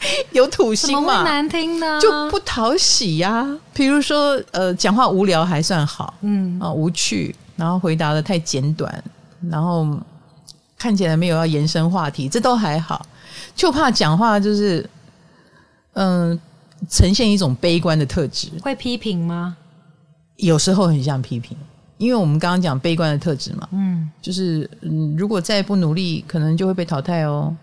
[0.33, 1.23] 有土星嘛？
[1.23, 2.01] 难听呢？
[2.01, 3.59] 就不讨喜呀、啊。
[3.73, 9.03] 比如说呃，讲话无聊还算好，嗯啊无趣，然后回答的太简短，
[9.51, 9.87] 然后
[10.77, 13.05] 看起来没有要延伸话题，这都还好，
[13.55, 14.89] 就怕讲话就是
[15.95, 16.31] 嗯。
[16.31, 16.39] 呃
[16.91, 19.57] 呈现一种悲观的特质，会批评吗？
[20.37, 21.57] 有时候很像批评，
[21.97, 27.57] 因为我们刚刚讲悲观的特质嘛，嗯，就是嗯，如果再不努力，可能就会被淘汰哦，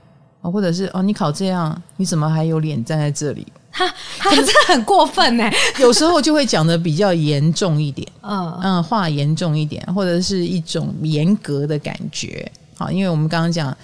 [0.49, 3.45] 或者是哦，你考这样，你怎么还有脸站在这里？
[3.71, 5.49] 他，他真的很过分呢。
[5.79, 12.49] 有时候就会讲的比较严重一点，嗯嗯，话严重一点，或者是一种严格的感觉。
[12.75, 13.75] 好，因为我们刚刚讲。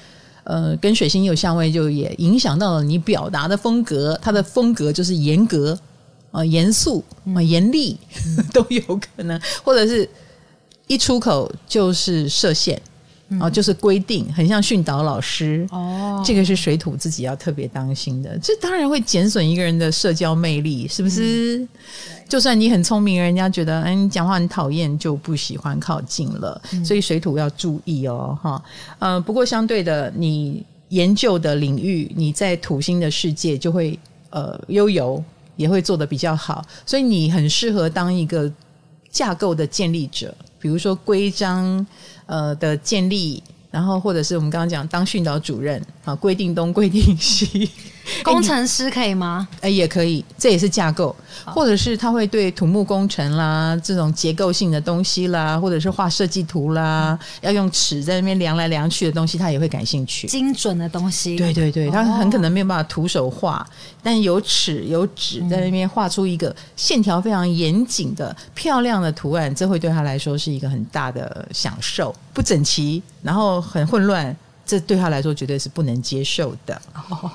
[0.50, 4.17] 呃，跟水星有相位，就也影响到了你表达的风格。
[4.22, 5.78] 他的风格就是严格
[6.32, 7.04] 啊、呃，严肃
[7.36, 10.10] 啊，严厉、嗯、 都有可能，或者是
[10.88, 12.82] 一出口就是设限。
[13.41, 16.23] 哦，就是规定，很像训导老师哦。
[16.25, 21.57] 这个是水土自己要特别当心的，这当然会减损一个人的社交魅力，是不是？
[21.57, 21.69] 嗯、
[22.29, 26.61] 就算你很聪明，人家觉得哎，你讲话很讨厌，就不喜欢靠近了。
[26.71, 28.63] 嗯、所以水土要注意哦，哈。
[28.99, 35.21] 呃，不过相对的，你研究的领域，你在土星的世界就会呃悠游，
[35.57, 36.65] 也会做得比较好。
[36.85, 38.49] 所以你很适合当一个
[39.11, 41.86] 架构的建立者，比如说规章。
[42.28, 47.69] 呃的建立，然后或者是我们刚刚讲当训导主任啊，规定东规定西，
[48.23, 49.47] 工程师可以吗？
[49.62, 51.13] 哎，也可以，这也是架构，
[51.45, 60.27] 或者是他会对土木工程啦这种结构性的东西啦，或者是画设计图啦，要用尺在那边量来量去的东西，他也会感兴趣。
[60.27, 63.67] 精准的东西，对对对，他很可能没有办法徒手画，
[64.01, 72.15] 但有尺有纸在那边画出一个线条非常严谨的漂亮的图案，这会对他来说是一个很大的享受。
[72.38, 76.80] 不整齐，然后很混乱，这对他来说绝对是不能接受的。
[77.10, 77.32] 哦，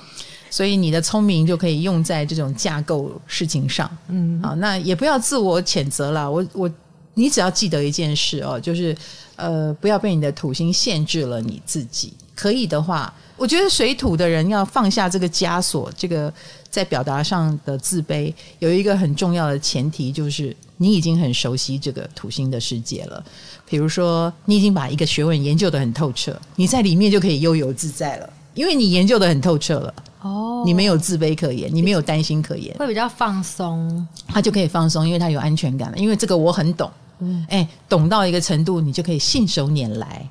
[0.49, 3.91] 所以你的聪明就可以用在这种架构事情上。
[4.07, 6.31] 嗯，好，那也不要自我谴责了。
[6.31, 6.71] 我我，
[7.15, 8.95] 你只要记得一件事哦，就是
[9.35, 12.13] 呃，不要被你的土星限制了你自己。
[12.33, 16.33] 可以的话，我觉得水土的人要放下这个枷锁，这个
[16.69, 20.55] 在表达上的自卑，有一个很重要的前提就是。
[20.77, 23.23] 你已经很熟悉这个土星的世界了，
[23.65, 29.93] 比如说你已经把一个学问研究的很透彻，你在里面就可以悠游自在了，因为你研究的很透彻了。
[30.23, 35.97] 哦，你没有自卑可言，你没有担心可言，会比较放松，他就可以放松，因为他有安全感了。
[35.97, 40.27] 因为这个我很懂，嗯，哎，懂到一个程度，你就可以信手拈来。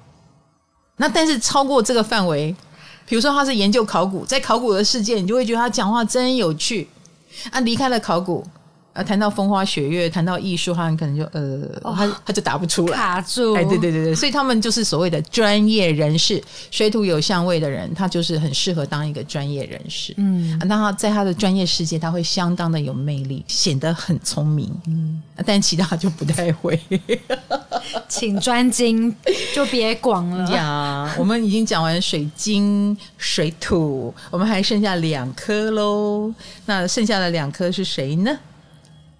[0.97, 2.55] 那但是超过这个范围，
[3.12, 6.88] 比如说他是研究考古，在考古的世界，你就会觉得他讲话真有趣。
[7.51, 8.42] 啊，离开了考古。
[8.93, 13.55] 啊，谈到风花雪月，谈到艺术，他们可能就呃，哦、他他就答不出来，卡住。
[13.55, 20.13] 哎，对对对对，所以他们就是所谓的专业人士，水土有相位的人，他就是很适合当一个专业人士。
[20.19, 24.71] 嗯，那他在他的专业世界，他会相当的有魅力，显得很聪明。
[24.87, 26.79] 嗯，但其他就不太会。
[28.09, 29.15] 请专精，
[29.55, 31.11] 就别广了呀。
[31.19, 36.33] 我们已经讲完水晶、水土，我们还剩下两颗喽。
[36.67, 38.39] 那剩下的两颗是谁呢？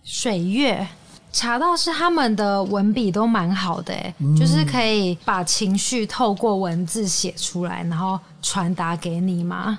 [0.05, 0.87] 水月
[1.33, 9.79] 查到是他们的文笔都蛮好的，嗯，就是可以把情绪透过文字写出来，然后传达给你吗？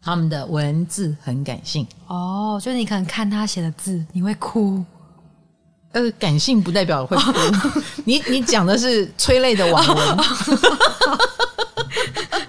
[0.00, 4.82] 他们的文字很感性哦，就你可能看他写的字，你会哭。
[5.92, 7.30] 呃，感性不代表会哭。
[7.30, 10.18] 哦，你你讲的是催泪的网文，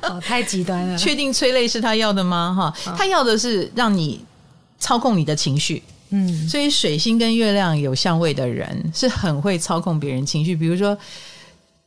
[0.11, 0.97] 哦，太极端了。
[0.97, 2.53] 确定催泪是他要的吗？
[2.53, 4.23] 哈，他要的是让你
[4.77, 5.81] 操控你的情绪。
[6.11, 10.97] 嗯，所以水星跟月亮有相位的人是很会操控别人情绪，比如说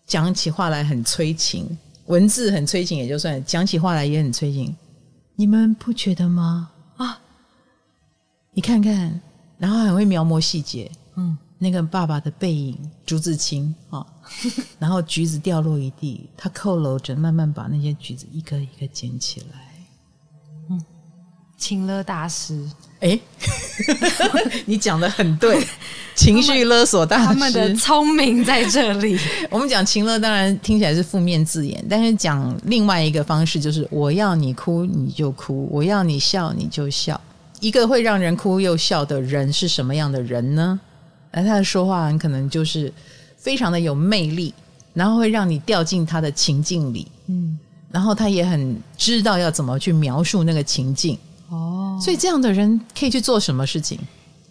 [0.06, 1.66] 讲起话来很催情，
[2.06, 4.74] 文字很催情也就算，讲起话来也很催情，
[5.34, 6.70] 你们不觉得吗？
[6.96, 7.18] 啊，
[8.52, 9.20] 你看看，
[9.58, 14.06] 然后很会描摹细节，嗯，那个爸爸的背影，朱自清啊，
[14.78, 20.76] 然后橘子掉落一地，他佝僂着慢慢把那些橘子一个一个捡起来。
[21.62, 22.60] 情勒大师。
[22.98, 23.16] 哎，
[24.66, 25.64] 你讲的很对，
[26.16, 29.16] 情绪勒索大师，他们的聪明在这里。
[29.48, 37.20] 我们讲情勒，当然听起来是负面字眼，但是讲另外一个方式，就是我要你哭你就哭，我要你笑你就笑。
[37.60, 40.80] 一个会让人哭又笑的人是什么样的人呢？
[41.30, 42.92] 而他的说话很可能就是
[43.36, 44.52] 非常的有魅力，
[44.94, 47.56] 然后会让你掉进他的情境里，嗯，
[47.92, 51.16] 然后他也很知道要怎么去描述那个情境。
[51.52, 53.98] 哦，所以这样的人可以去做什么事情？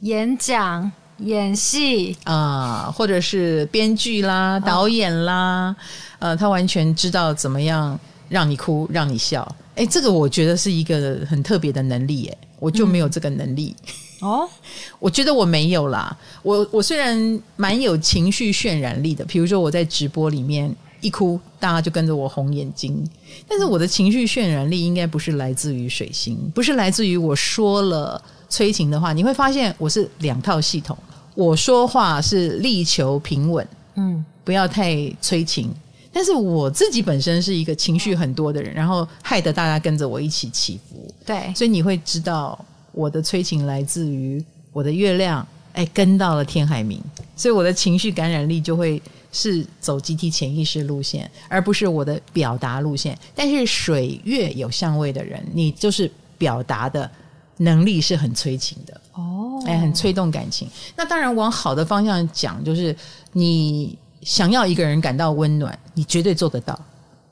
[0.01, 5.75] 演讲、演戏啊、呃，或者是编剧啦、导演啦，
[6.19, 9.55] 哦、呃，他完全知道怎么样让你哭、让你笑。
[9.75, 13.75] 哎，这个我觉得是一个很特别的能力，哎，我就没有这个能力。
[14.21, 14.49] 嗯、哦，
[14.99, 16.15] 我觉得我没有啦。
[16.43, 20.75] 我我虽然蛮有情绪渲染力的，比如说我在直播里面。
[21.01, 23.03] 一哭，大家就跟着我红眼睛。
[23.47, 29.11] 但是我的情绪渲染力应该不是来自于水星，不是来自于我说了催情的话。
[29.11, 30.97] 你会发现我是两套系统。
[31.33, 35.73] 我说话是力求平稳，嗯，不要太催情。
[36.13, 41.11] 但是我自己本身是一个情绪很多的人，然后害得大家跟着我一起起伏。
[41.25, 47.01] 对，所以你会知道我的催情来自于我的月亮，哎，跟到了天海明，
[47.35, 49.01] 所以我的情绪感染力就会。
[49.31, 53.17] 是走集体潜意识路线，而不是我的表达路线。
[53.33, 57.09] 但是水月有相位的人，你就是表达的
[57.57, 60.67] 能力是很催情的哦，哎，很催动感情。
[60.95, 62.95] 那当然往好的方向讲，就是
[63.31, 66.79] 你想要一个人感到温暖，你绝对做得到。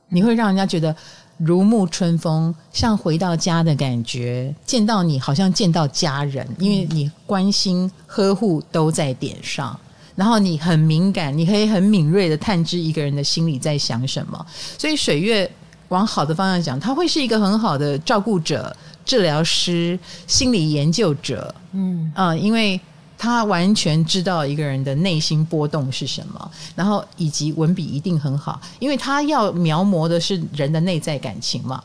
[0.07, 0.95] 你会让人家觉得
[1.37, 9.79] 如沐春风，像回到家的感觉，见到你好像见到家人，因为你关心呵护都在点上。
[10.19, 14.45] 然后你很敏感，你可以很敏锐的探知一个人的心里在想什么。
[14.77, 15.49] 所以水月
[15.87, 21.55] 往好的方向讲，他会是一个很好的照顾者、治疗师、心理研究者。
[21.71, 22.77] 嗯啊、呃，因为
[23.17, 31.81] 他完全知道一个人的内心波动是什么，然后以及文笔一定很好，因为他要描摹的是人的内在感情嘛。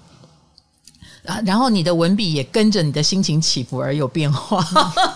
[1.26, 4.64] 啊，然后你的文笔也跟着你的心情起伏而有变化，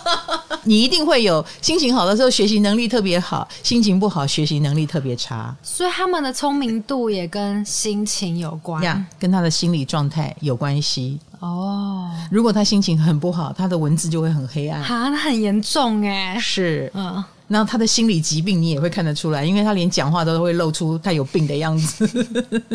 [0.63, 5.55] 你一定会有心情好的时候学习能力特别好，心情不好学习能力特别差。
[5.61, 11.19] 所以他们的聪明度也跟心情有关，呀，跟他的心理状态有关系。
[11.39, 14.81] 哦，如果他心情很不好，他的文字就会很黑暗。
[14.81, 16.37] 啊，那很严重哎。
[16.39, 17.23] 是，嗯。
[17.49, 22.07] 那他的心理疾病你也会看得出来，因为他连讲话都会露出他有病的样子。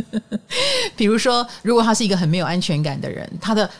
[0.94, 3.70] 比如说，如果他是一个很没有安全感的人，他的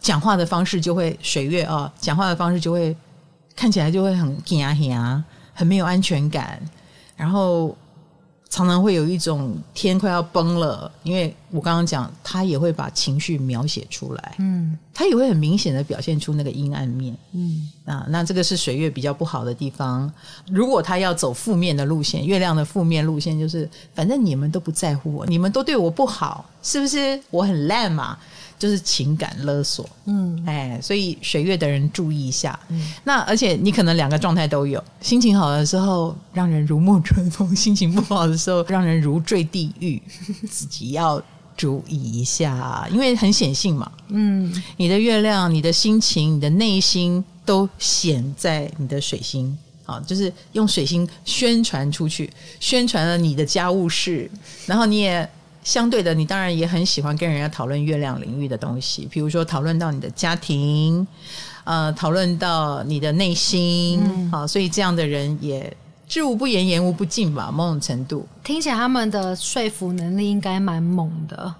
[0.00, 2.96] 讲话的方式就会水月啊、哦，讲话的方式就会
[3.54, 5.22] 看起来就会很惊吓，
[5.54, 6.60] 很没有安全感，
[7.16, 7.76] 然后。
[8.50, 20.10] 常常会有一种天快要崩了，因为我刚刚讲，他也会把情绪描写出来，嗯，他也会很明显的表现出那个阴暗面，嗯啊，那这个是水月比较不好的地方。
[20.50, 27.20] 如果他要走负面的路线，月亮的负面路线就是，反正你们都不在乎我，你们都对我不好，是不是？
[27.30, 28.18] 我很烂嘛。
[28.58, 32.58] 就是情感勒索，嗯，哎，所以水月的人注意一下。
[32.68, 40.02] 嗯，那而且你可能两个状态都有，心情好的时候让人如沐春风，心情不好的时候让人如坠地狱，
[40.50, 41.22] 自己要
[41.56, 43.90] 注意一下，因为很显性嘛。
[44.08, 54.28] 嗯，你的月亮、你的心情、你的内心都显在你的水星，啊，就是用水星宣传出去，宣传了你的家务事，
[54.66, 55.28] 然后你也。
[55.68, 61.06] 相对的，你当然也很喜欢跟人家讨论月亮领域的东西，比如说讨论到你的家庭，
[61.64, 64.00] 呃，讨论到你的内心，
[64.32, 65.70] 好、嗯，所以这样的人也
[66.08, 71.54] 知无不言，言无不尽吧，某种程度听起来他们的说服能力应该蛮猛的。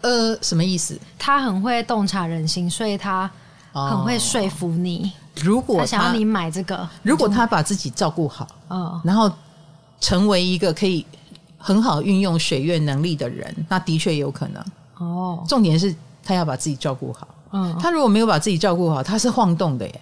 [0.00, 0.98] 呃，什么意思？
[1.18, 3.30] 他很会洞察人心，所以他
[3.74, 5.04] 很会说服你。
[5.04, 9.30] 哦、如果他，他想要你买这个，如果他把自己照顾好，嗯，然后
[10.00, 11.04] 成为一个可以。
[11.60, 14.64] 很好运用水月能力的人，那的确有可能
[14.96, 15.44] 哦。
[15.46, 15.94] 重点是
[16.24, 17.28] 他要把自己照顾好。
[17.52, 20.00] 嗯，他如果没有把自己照顾好，他是晃动的耶，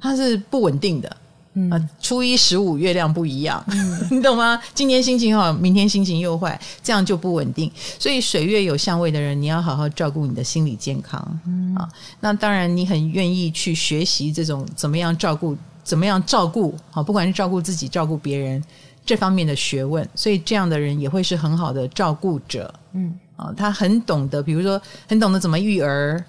[0.00, 1.16] 他是不稳定的。
[1.54, 4.60] 嗯啊，初一十五月亮不一样，嗯， 你懂吗？
[4.72, 7.68] 今天心情好，明天心情又坏，这样就不稳定。
[7.98, 11.40] 所以水月有相位的人，你要好好照顾你的心理健康。
[11.46, 11.88] 嗯啊，
[12.20, 16.72] 那当然你很愿意去学习这种怎么样照顾，怎么样照顾。
[16.92, 18.62] 好，不管是照顾自己，照顾别人。
[19.10, 22.72] 这方面的学问，所以这样的人也会是很好的照顾者。
[22.92, 26.24] 嗯，啊，他很懂得，比如说很懂得怎么育儿，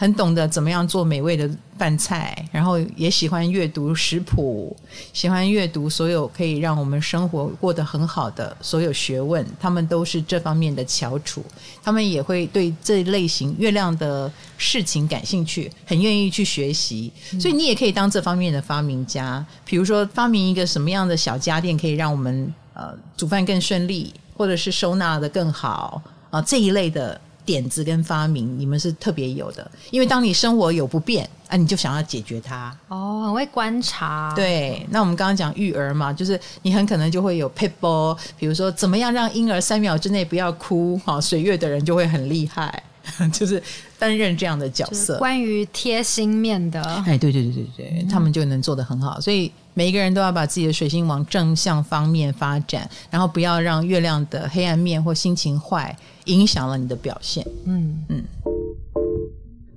[0.00, 1.46] 很懂得怎么样做美味的
[1.76, 4.74] 饭菜，然后也喜欢阅读食谱，
[5.12, 9.46] 喜欢阅读所有可以让我们生活过得很好的所有学问。
[9.60, 11.44] 他们都是这方面的翘楚，
[11.82, 17.12] 他们也会对这类型月亮的事情感兴趣，很愿意去学习。
[17.38, 27.20] 所以你也可以当这方面的发明家，比如说发明一个什么样的小家电，可以让我们呃煮饭更顺利，或者是收纳得更好啊，这一类的。
[27.44, 32.76] 点子跟发明，你们是特别有的，因为当你生活有不便啊，你就想要解决它。
[32.88, 34.32] 哦，很会观察。
[34.36, 42.82] 对，那我们刚刚讲育儿嘛，就是你很可能就会有 people，，比如说怎么样让婴儿三秒之内不要哭，哈，水月的人就会很厉害，
[43.32, 43.62] 就是
[43.98, 45.18] 担任这样的角色。
[45.18, 55.96] 关于贴心面的，哎，对对对对对，嗯、他们就能做得很好，所以每一个人都要把自己的水星往正向方面发展，然后不要让月亮的黑暗面或心情坏。
[56.24, 57.46] 影响了你的表现。
[57.64, 58.24] 嗯嗯，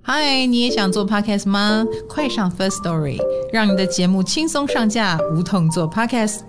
[0.01, 1.85] 嗨，你也想做 podcast 吗？
[2.09, 3.19] 快上 First Story，
[3.51, 6.39] 让你的节目轻松上架，无痛做 podcast。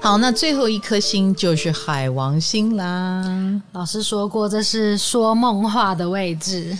[0.00, 3.60] 好，那最后一颗星就是海王星啦。
[3.72, 6.74] 老师说过，这是说梦话的位置。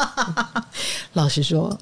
[1.14, 1.76] 老实说，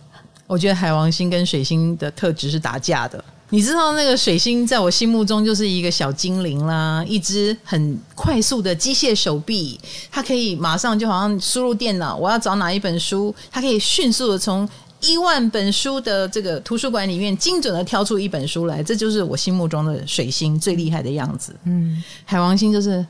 [0.46, 3.22] 我觉得海王星跟水星的特质是打架的。
[3.50, 9.80] 你知道那个水星在我心目中就是一个小精灵啦，一只很快速的机械手臂，
[10.10, 14.68] 它可以马上就好像输入电脑，我要找哪一本书，它可以迅速的从
[15.00, 21.56] 一万本书的这个图书馆里面精准的挑出一本书来，这就是我心目中的水星最厉害的样子。
[21.64, 23.06] 嗯，海王星就是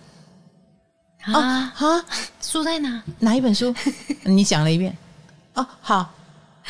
[1.25, 2.05] 啊啊，
[2.41, 3.03] 书在哪？
[3.19, 3.75] 哪一本书？
[4.23, 4.97] 你讲了一遍。
[5.55, 6.15] 哦，好。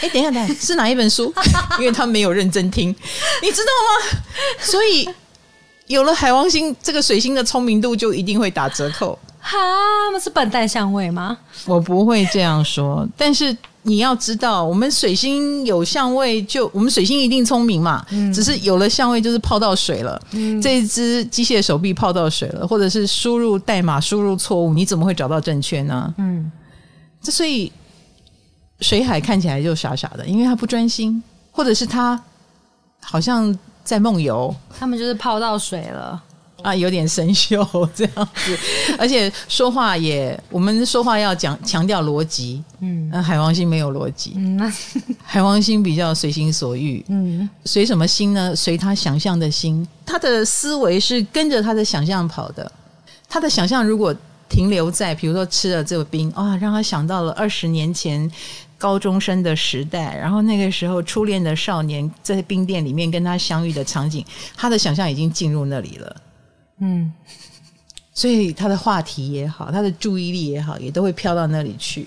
[0.01, 1.33] 哎，等一下，等一下， 是哪一本书？
[1.79, 2.89] 因为他没有认真听，
[3.43, 4.21] 你知道吗？
[4.61, 5.09] 所以
[5.87, 9.19] 有了海王星这个水星的聪明度就一定会打折扣。
[9.41, 9.57] 哈，
[10.13, 11.37] 那是笨蛋相位吗？
[11.65, 18.05] 我不会这样说，但是你要知道，我们水星有相位就，就我们水星一定聪明嘛。
[18.11, 20.21] 嗯，只是有了相位就是泡到水了。
[20.33, 26.15] 嗯，这一只机械手臂泡到水了，或者是输入代码输入错误，你怎么会找到正确呢？
[26.19, 26.51] 嗯，
[27.23, 27.73] 这所以。
[28.81, 32.21] 水海看起来就傻傻的，因为他不专心，或者是他
[33.01, 34.55] 好像在梦游。
[34.79, 36.23] 他们就是泡到水了。
[36.61, 38.59] 啊，有点生锈这样子，
[38.99, 44.75] 而且说话也，我们说话要讲强调逻辑，嗯，海王星没有逻辑，嗯，
[45.23, 48.57] 海王星比较随心所欲，嗯，随什么心呢？
[48.57, 52.73] 随他想象的心，他的思维是跟着他的想象跑的，
[53.29, 54.13] 他的想象如果
[54.49, 58.29] 停留在，比如说吃了这个冰啊，让他想到了二十年前。
[58.79, 64.25] 高中生的时代，然后那个时候初恋的少年在冰店里面跟他相遇的场景，
[64.57, 66.17] 他的想象已经进入那里了。
[66.81, 67.13] 嗯。
[68.15, 72.05] 所以他的话题也好，他的注意力也好，也都会飘到那里去。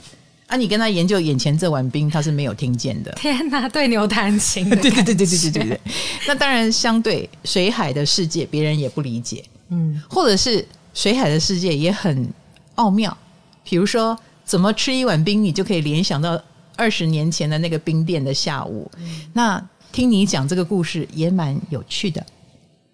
[0.47, 3.09] 啊，你跟他研究眼前这碗冰，他是没有听见的。
[3.13, 4.69] 天哪，对牛弹琴。
[4.81, 5.79] 对对对对对对对对。
[6.27, 9.41] 那当然，相对水海的世界，别人也不理解。
[9.69, 12.29] 嗯，或者是水海的世界也很
[12.75, 13.17] 奥妙。
[13.63, 16.43] 比如说，怎么吃一碗冰，你就可以联想到
[16.81, 22.25] 二十年前的那个冰店的下午，嗯、那听你讲这个故事也蛮有趣的。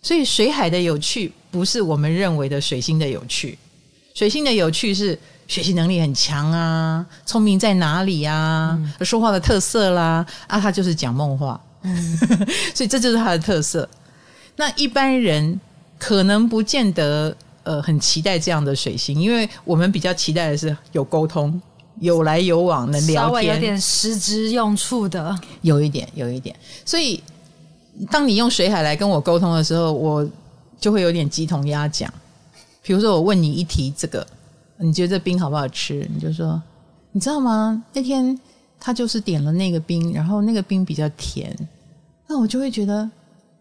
[0.02, 3.58] 所以水海的有趣不是我们认为的水星的有趣，
[4.14, 5.18] 水星的有趣是
[5.48, 12.18] 学习能力很强啊，聪明在哪里啊，嗯、说话的特色啦，啊，他就是讲梦话，嗯、
[12.76, 13.88] 所以这就是他的特色。
[14.58, 15.58] 那一般人
[15.98, 17.34] 可能不见得
[17.64, 21.62] 呃很期待这样的水星，因为我们比较期待的是有沟通。
[22.00, 26.56] 有来有往，的聊天，稍微有点实质用处的，有一点，有一点。
[26.86, 27.22] 所以，
[28.12, 30.28] 当你用水海来跟我沟通的时候，我
[30.80, 32.12] 就会有点鸡同鸭讲。
[32.84, 34.26] 比如说，我问你一题这个，
[34.78, 36.08] 你觉得这冰好不好吃？
[36.14, 36.62] 你就说，
[37.12, 37.84] 你知道吗？
[37.94, 38.40] 那天
[38.80, 41.56] 他就是点了那个冰，然后那个冰比较甜，
[42.28, 43.10] 那我就会觉得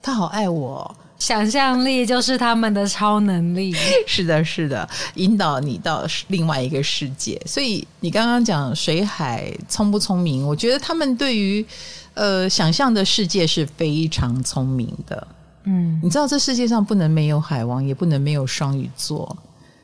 [0.02, 0.94] 他好爱我。
[1.18, 3.74] 想象力就是他们的超能力。
[4.06, 7.40] 是的，是的，引导你到另外一个世界。
[7.46, 10.46] 所以你刚刚讲水海聪不聪明？
[10.46, 11.64] 我觉得他们对于
[12.14, 15.26] 呃想象的世界是非常聪明的。
[15.64, 19.36] 嗯，你知道这世界上不能没有海王，也不能没有双鱼座。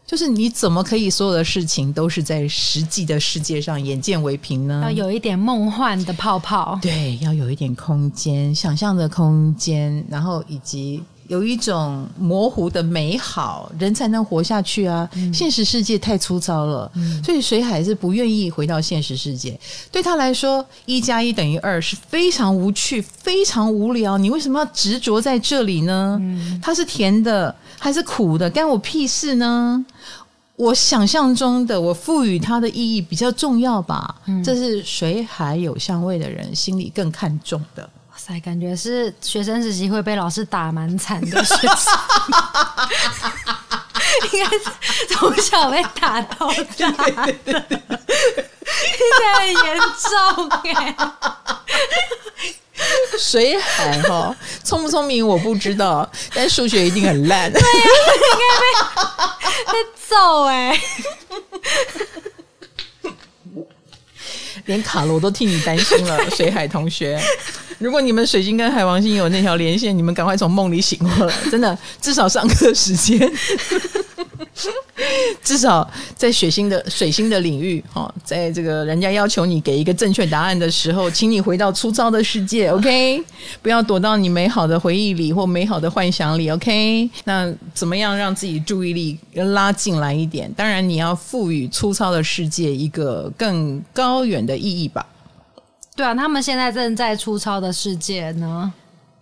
[0.05, 4.83] 就是你怎么可以所有的事情都是在实际的世界上眼见为凭呢？
[4.83, 6.79] 要有一点梦幻的泡泡。
[6.83, 11.03] 对，要有一点空间，想象的空间，然后以及。
[11.33, 15.09] 有一种模糊的美好，人才能活下去啊！
[15.15, 19.59] 嗯、现实世界太粗糙了，嗯、所以水海是不愿意回到现实世界。
[19.91, 24.19] 对他来说，一加一等于二是非常无趣、非常无聊。
[24.19, 26.19] 你为什么要执着在这里呢？
[26.21, 29.83] 嗯、它是甜的还是苦的，干我屁事呢？
[30.57, 34.15] 我想象中的，我赋予它的意义比较重要吧。
[34.27, 37.89] 嗯，这是水海有香味的人心里更看重的。
[38.23, 41.93] 哇塞，感觉是学生时期会被老师打蛮惨的学生，
[44.33, 44.65] 应该是
[45.11, 46.55] 从小被打到大
[47.27, 50.95] 的，现在很严重 哎。
[53.19, 57.51] 水海哈聪不聪明我不知道，但数学一定很烂。
[57.53, 57.75] 对呀、啊，
[58.31, 60.81] 应该被被揍哎！
[64.67, 67.21] 连卡罗都替你担心了，水海同学。
[67.83, 73.21] 如果你们水星跟海王星有那条连线，你们赶快从梦里醒过来，真的，至少上课时间。
[75.43, 83.21] 至少在水星的水星的领域，哈，在这个人家要求你给一个正确答案的时候，请你回到粗糙的世界， OK？
[83.61, 87.11] 不要躲到你美好的回忆里或美好的幻想里，OK？
[87.25, 90.53] 那怎么样让自己注意力拉进来一点？
[90.53, 95.05] 当然，你要赋予粗糙的世界一个更高远的意义吧。
[95.95, 98.73] 对啊，他们现在正在粗糙的世界呢。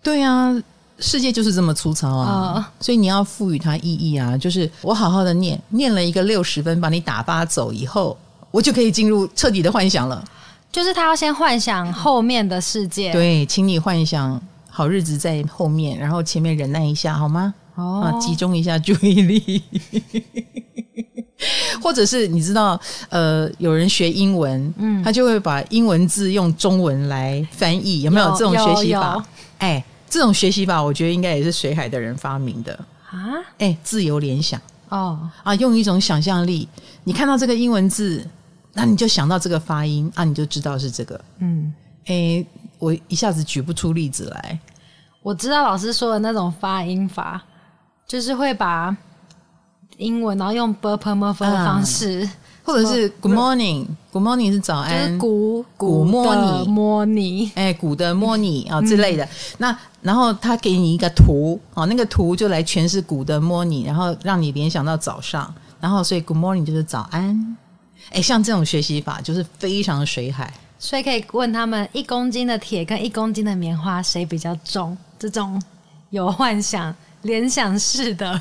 [0.03, 0.63] 对啊。
[1.03, 4.37] 世界就是这么粗糙啊，uh, 所以你要赋予它意义啊。
[4.37, 8.15] 就是我好好的念，念了一个六十分，把你打发走以后，
[8.51, 10.23] 我就可以进入彻底的幻想了。
[10.71, 13.11] 就是他要先幻想后面的世界。
[13.13, 17.55] 对，请你幻想好日子在后面，然后前面忍耐一下好吗？
[17.77, 19.63] 哦、oh.，集中一下注意力。
[21.83, 29.25] 或者是你知道，呃，有人学英文，嗯，他就会把英文字用中文来翻译，有没有这种学习法？
[29.59, 29.85] 哎。
[30.13, 32.73] 这种学习法，我觉得应该也是水海的人发明的
[33.09, 33.39] 啊！
[33.59, 36.69] 哎，自由联想哦啊，用一种想象力，
[37.05, 38.27] 你看到这个英文字，
[38.73, 41.21] 那你就想到这个发音啊，你就知道是这个。
[41.39, 41.73] 嗯，
[42.07, 42.45] 哎，
[42.81, 44.59] 我一下子举不出例子来。
[45.23, 47.41] 我知道老师说的那种发音法，
[48.05, 48.97] 就是会把
[50.01, 52.25] 英文然后用 b p m f 的方式。
[52.25, 52.33] 啊
[52.63, 59.27] 或者是 Good morning，Good morning 是早安，古古摸你摸你，哎，古的摸你啊之类的。
[59.59, 65.53] 那然后他给你一个图啊，那个图就来诠释古的摸你，然后让你联想到早上。
[65.81, 67.57] 然后所以 Good morning 就是早安。
[68.13, 74.97] 哎，像这种学习法就是非常的水海，所以可以问他们一公斤的铁跟一公斤的棉花谁比较重？
[75.19, 75.61] 这种
[76.11, 78.41] 有幻想联想式的。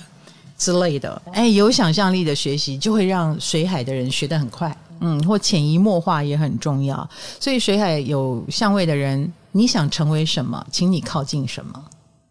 [0.59, 7.09] 之类的，哎，有想象力的学习就会让水海的人学得很快，嗯，或潜移默化也很重要。
[7.39, 11.85] 所以水海有相位的人，你想成为什么，请你靠近什么。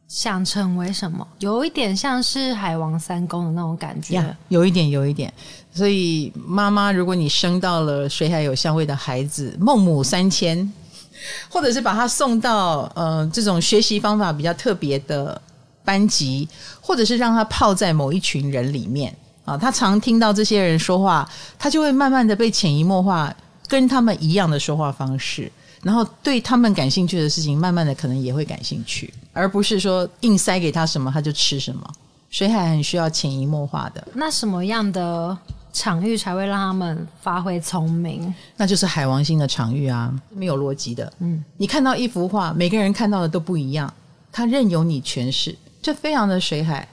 [0.09, 5.33] 想成为什么，有一点像是海王三公的那种感觉，yeah, 有一点，有一点。
[5.73, 10.71] 所以妈妈，如果你生到了水海有相位的孩子，孟母三迁，
[11.49, 15.41] 或者是把他送到呃这种学习方法比较特别的。
[15.85, 16.47] 班级，
[16.89, 19.15] 或者是让他泡在某一群人里面
[19.45, 21.29] 啊，他常听到这些人说话，
[21.59, 23.31] 他就会慢慢的被潜移默化
[23.67, 31.87] 跟他们一样的说话方式，然后对他们感兴趣的事情，慢慢的可能也会感兴趣，而不是说硬塞给他什么他就吃什么。
[32.31, 34.09] 所以还很需要潜移默化的。
[34.15, 35.37] 那什么样的
[35.73, 38.35] 场域才会让他们发挥聪明？
[38.57, 41.11] 那就是海王星的场域啊，没有逻辑的。
[41.21, 43.93] 嗯，你看到一幅画，每个人看到的都不一样，
[44.33, 45.57] 他任由你诠释。
[45.81, 46.87] 这非常的水海，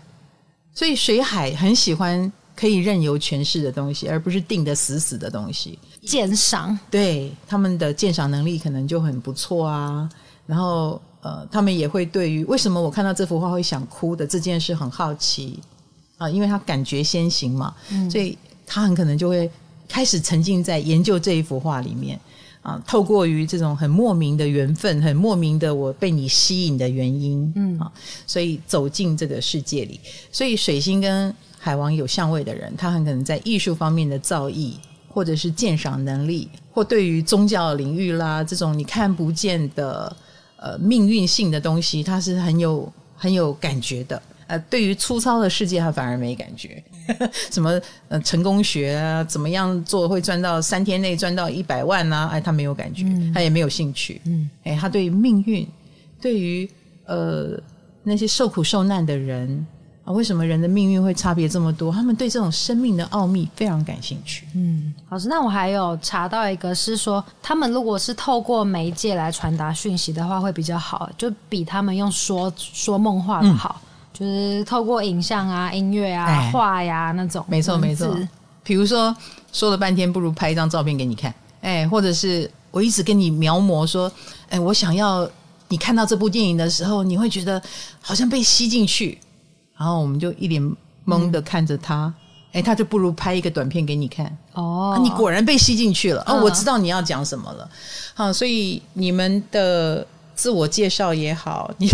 [0.73, 5.77] 所以水海很喜欢可以任由诠释的东西，而不是定的死死的东西。
[6.05, 10.09] 鉴赏，对，他们的鉴赏能力可能就很不错啊。
[10.45, 15.59] 然后呃，他们也会对于为什么我看到这幅画会想哭的这件事很好奇
[16.17, 19.49] 啊，因为他感觉先行嘛，嗯，所以他很可能就会
[19.89, 22.19] 开始沉浸在研究这一幅画里面。
[22.65, 27.91] 啊，透过于这种很莫名的缘分，很莫名的我被你吸引的原因，嗯啊，
[28.25, 29.99] 所以走进这个世界里。
[30.31, 34.73] 所以水星跟海王有相位的人，他很可能在艺术方面的造诣，
[35.07, 40.17] 或者是鉴赏能力，或对于宗教领域啦这种你看不见的
[40.57, 44.19] 呃命运性的东西，他是很有很有感觉的。
[44.47, 46.83] 呃，对于粗糙的世界，他反而没感觉。
[47.51, 52.29] 什么呃，成功学啊，怎么样做会赚到三天内赚到一百万啊？
[52.31, 54.21] 哎，他没有感觉，嗯、他也没有兴趣。
[54.25, 55.67] 嗯，哎，他对于命运，
[56.19, 56.69] 对于
[57.05, 57.59] 呃
[58.03, 59.65] 那些受苦受难的人
[60.03, 61.91] 啊，为什么人的命运会差别这么多？
[61.91, 64.47] 他们对这种生命的奥秘非常感兴趣。
[64.55, 73.79] 嗯，老师，那我还有查到一个是说，他们如果是透过媒介来传达讯息的话，会比较好，就比他们用说说梦话的好。
[73.83, 73.84] 嗯
[74.17, 78.17] 就是透过影像啊、音乐啊、画呀、啊、那种，没错没错。
[78.63, 79.13] 比如说
[79.51, 84.09] 说了半天，不如拍一张照片给你看，哎，或者是我一直跟你描摹说，
[84.49, 85.29] 哎，我想要
[85.67, 87.61] 你看到这部电影的时候，你会觉得
[88.01, 89.19] 好像被吸进去，
[89.77, 92.11] 然后我们就一脸懵的看着他，
[92.53, 94.25] 哎，他就不如拍一个短片给你看。
[94.53, 97.69] 哦、啊，你果然被吸进去了哦、嗯，我知道你要讲什么了。
[98.13, 101.89] 好，所以你们的自我介绍也好， 你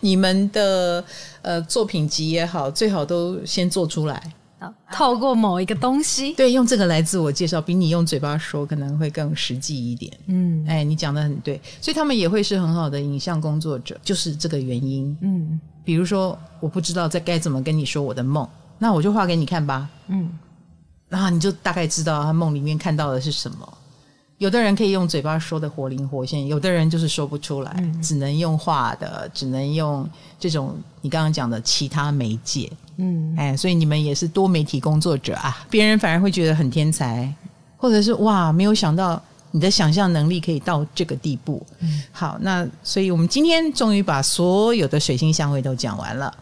[0.00, 1.04] 你们的
[1.42, 4.32] 呃作品集也好，最好都先做出来。
[4.90, 10.10] 透过某一个东西，对，用这个来自我介绍，比你用嘴巴说可能会更实际一点。
[10.26, 15.16] 嗯，哎，你讲的很对，所以他们也会是很好的影像工作者，就是这个原因。
[15.20, 18.48] 嗯，比如说，我不知道在该怎么跟你说我的梦，
[18.78, 19.88] 那我就画给你看吧。
[20.08, 20.36] 嗯，
[21.10, 23.78] 然后你就大概知道他梦里面看到的是什么。
[24.38, 30.06] 有的人可以用嘴巴说的活灵活现，有的人就是说不出来，嗯、只能用画的，只能用
[30.38, 32.70] 这种你刚刚讲的其他媒介。
[32.98, 37.32] 嗯，哎，所以你们也是多媒体工作者啊，别人反而会觉得很天才，
[37.78, 39.22] 或者是哇，没有想到
[39.52, 41.66] 你的想象能力可以到这个地步。
[41.78, 46.34] 嗯，好，那所以我们今天终于把所有的水星相位都讲完了，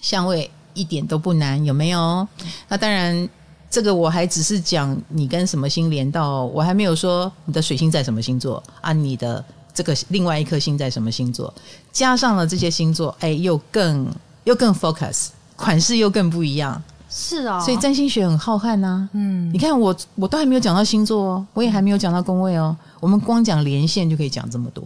[0.00, 2.28] 相位一点都不难，有没有？
[2.68, 3.28] 那当然。
[3.72, 9.42] 这个我还只是讲你跟什么星连到，我还没有说你的水星在什么星座啊，你的
[9.72, 11.52] 这个另外一颗星在什么星座，
[11.90, 14.06] 加上了这些星座，哎，又更
[14.44, 19.08] 又更 focus，款式又更不一样，是啊、哦，所以占星学很浩瀚呐、啊。
[19.14, 24.84] 嗯，你看我我都还没有讲到星座哦，我也还没有讲到宫位哦，我们光讲连线就可以讲这么多。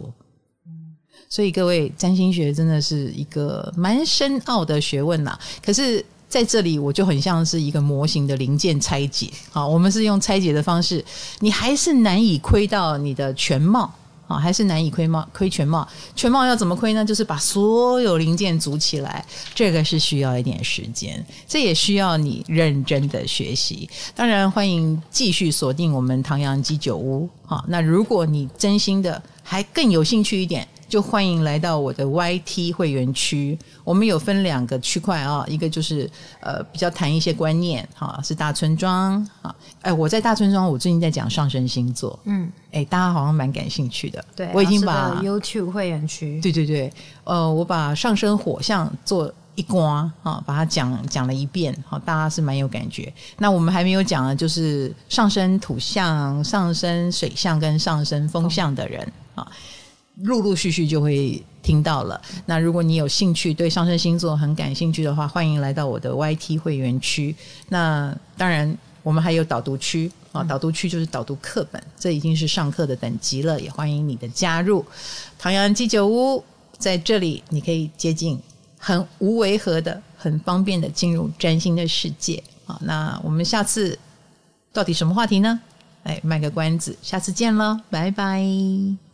[0.65, 0.95] 嗯，
[1.27, 6.05] 所以各位占星学真的是一个蛮深奥的学问呐，可是。
[6.29, 9.29] 在这里，我就很像是一个模型的零件拆解。
[9.49, 11.03] 好，我们是用拆解的方式，
[11.39, 13.91] 你还是难以窥到你的全貌
[14.27, 15.87] 啊，还是难以窥貌窥全貌。
[16.15, 17.05] 全貌要怎么窥呢？
[17.05, 19.25] 就是把所有零件组起来，
[19.55, 23.89] 这个是需要一点时间，这也需要你认真的学习。
[24.13, 27.29] 当然，欢迎继续锁定我们唐阳鸡酒屋。
[27.45, 30.67] 好，那如果你真心的还更有兴趣一点。
[30.89, 46.91] 就欢迎来到我的 YT 会员区，我们有分两个区块啊，一个就是呃比较谈一些观念哈，是大村庄啊，哎，我在大村庄，我最近在讲上升星座，嗯，哎，大家好像蛮感兴趣的，对，我已经把 YouTube 会员区，对对对，
[47.25, 53.13] 呃，我把上升火象做一刮啊，把它讲讲了一遍，好，大家是蛮有感觉。
[53.37, 59.05] 那我们还没有讲的，就是上升土象、上升水象跟上升风象的人
[59.37, 59.43] 啊。
[59.43, 59.47] 哦
[60.23, 62.19] 陆陆续续就会听到了。
[62.47, 67.35] 那如果你有兴趣，对上升星座很感兴趣的话，欢迎来到我的 YT 会员区。
[67.69, 73.61] 那当然，我们还有导读区啊，导读区就是导读课本，这已经是上课的等级了。
[73.61, 74.83] 也欢迎你的加入。
[75.37, 76.43] 唐阳鸡酒屋
[76.79, 78.39] 在这里，你可以接近
[78.79, 82.43] 很无违和的、很方便的进入占星的世界。
[82.65, 83.95] 好，那我们下次
[84.73, 85.59] 到底什么话题呢？
[86.05, 89.06] 哎，卖个关子，下次见了，拜拜。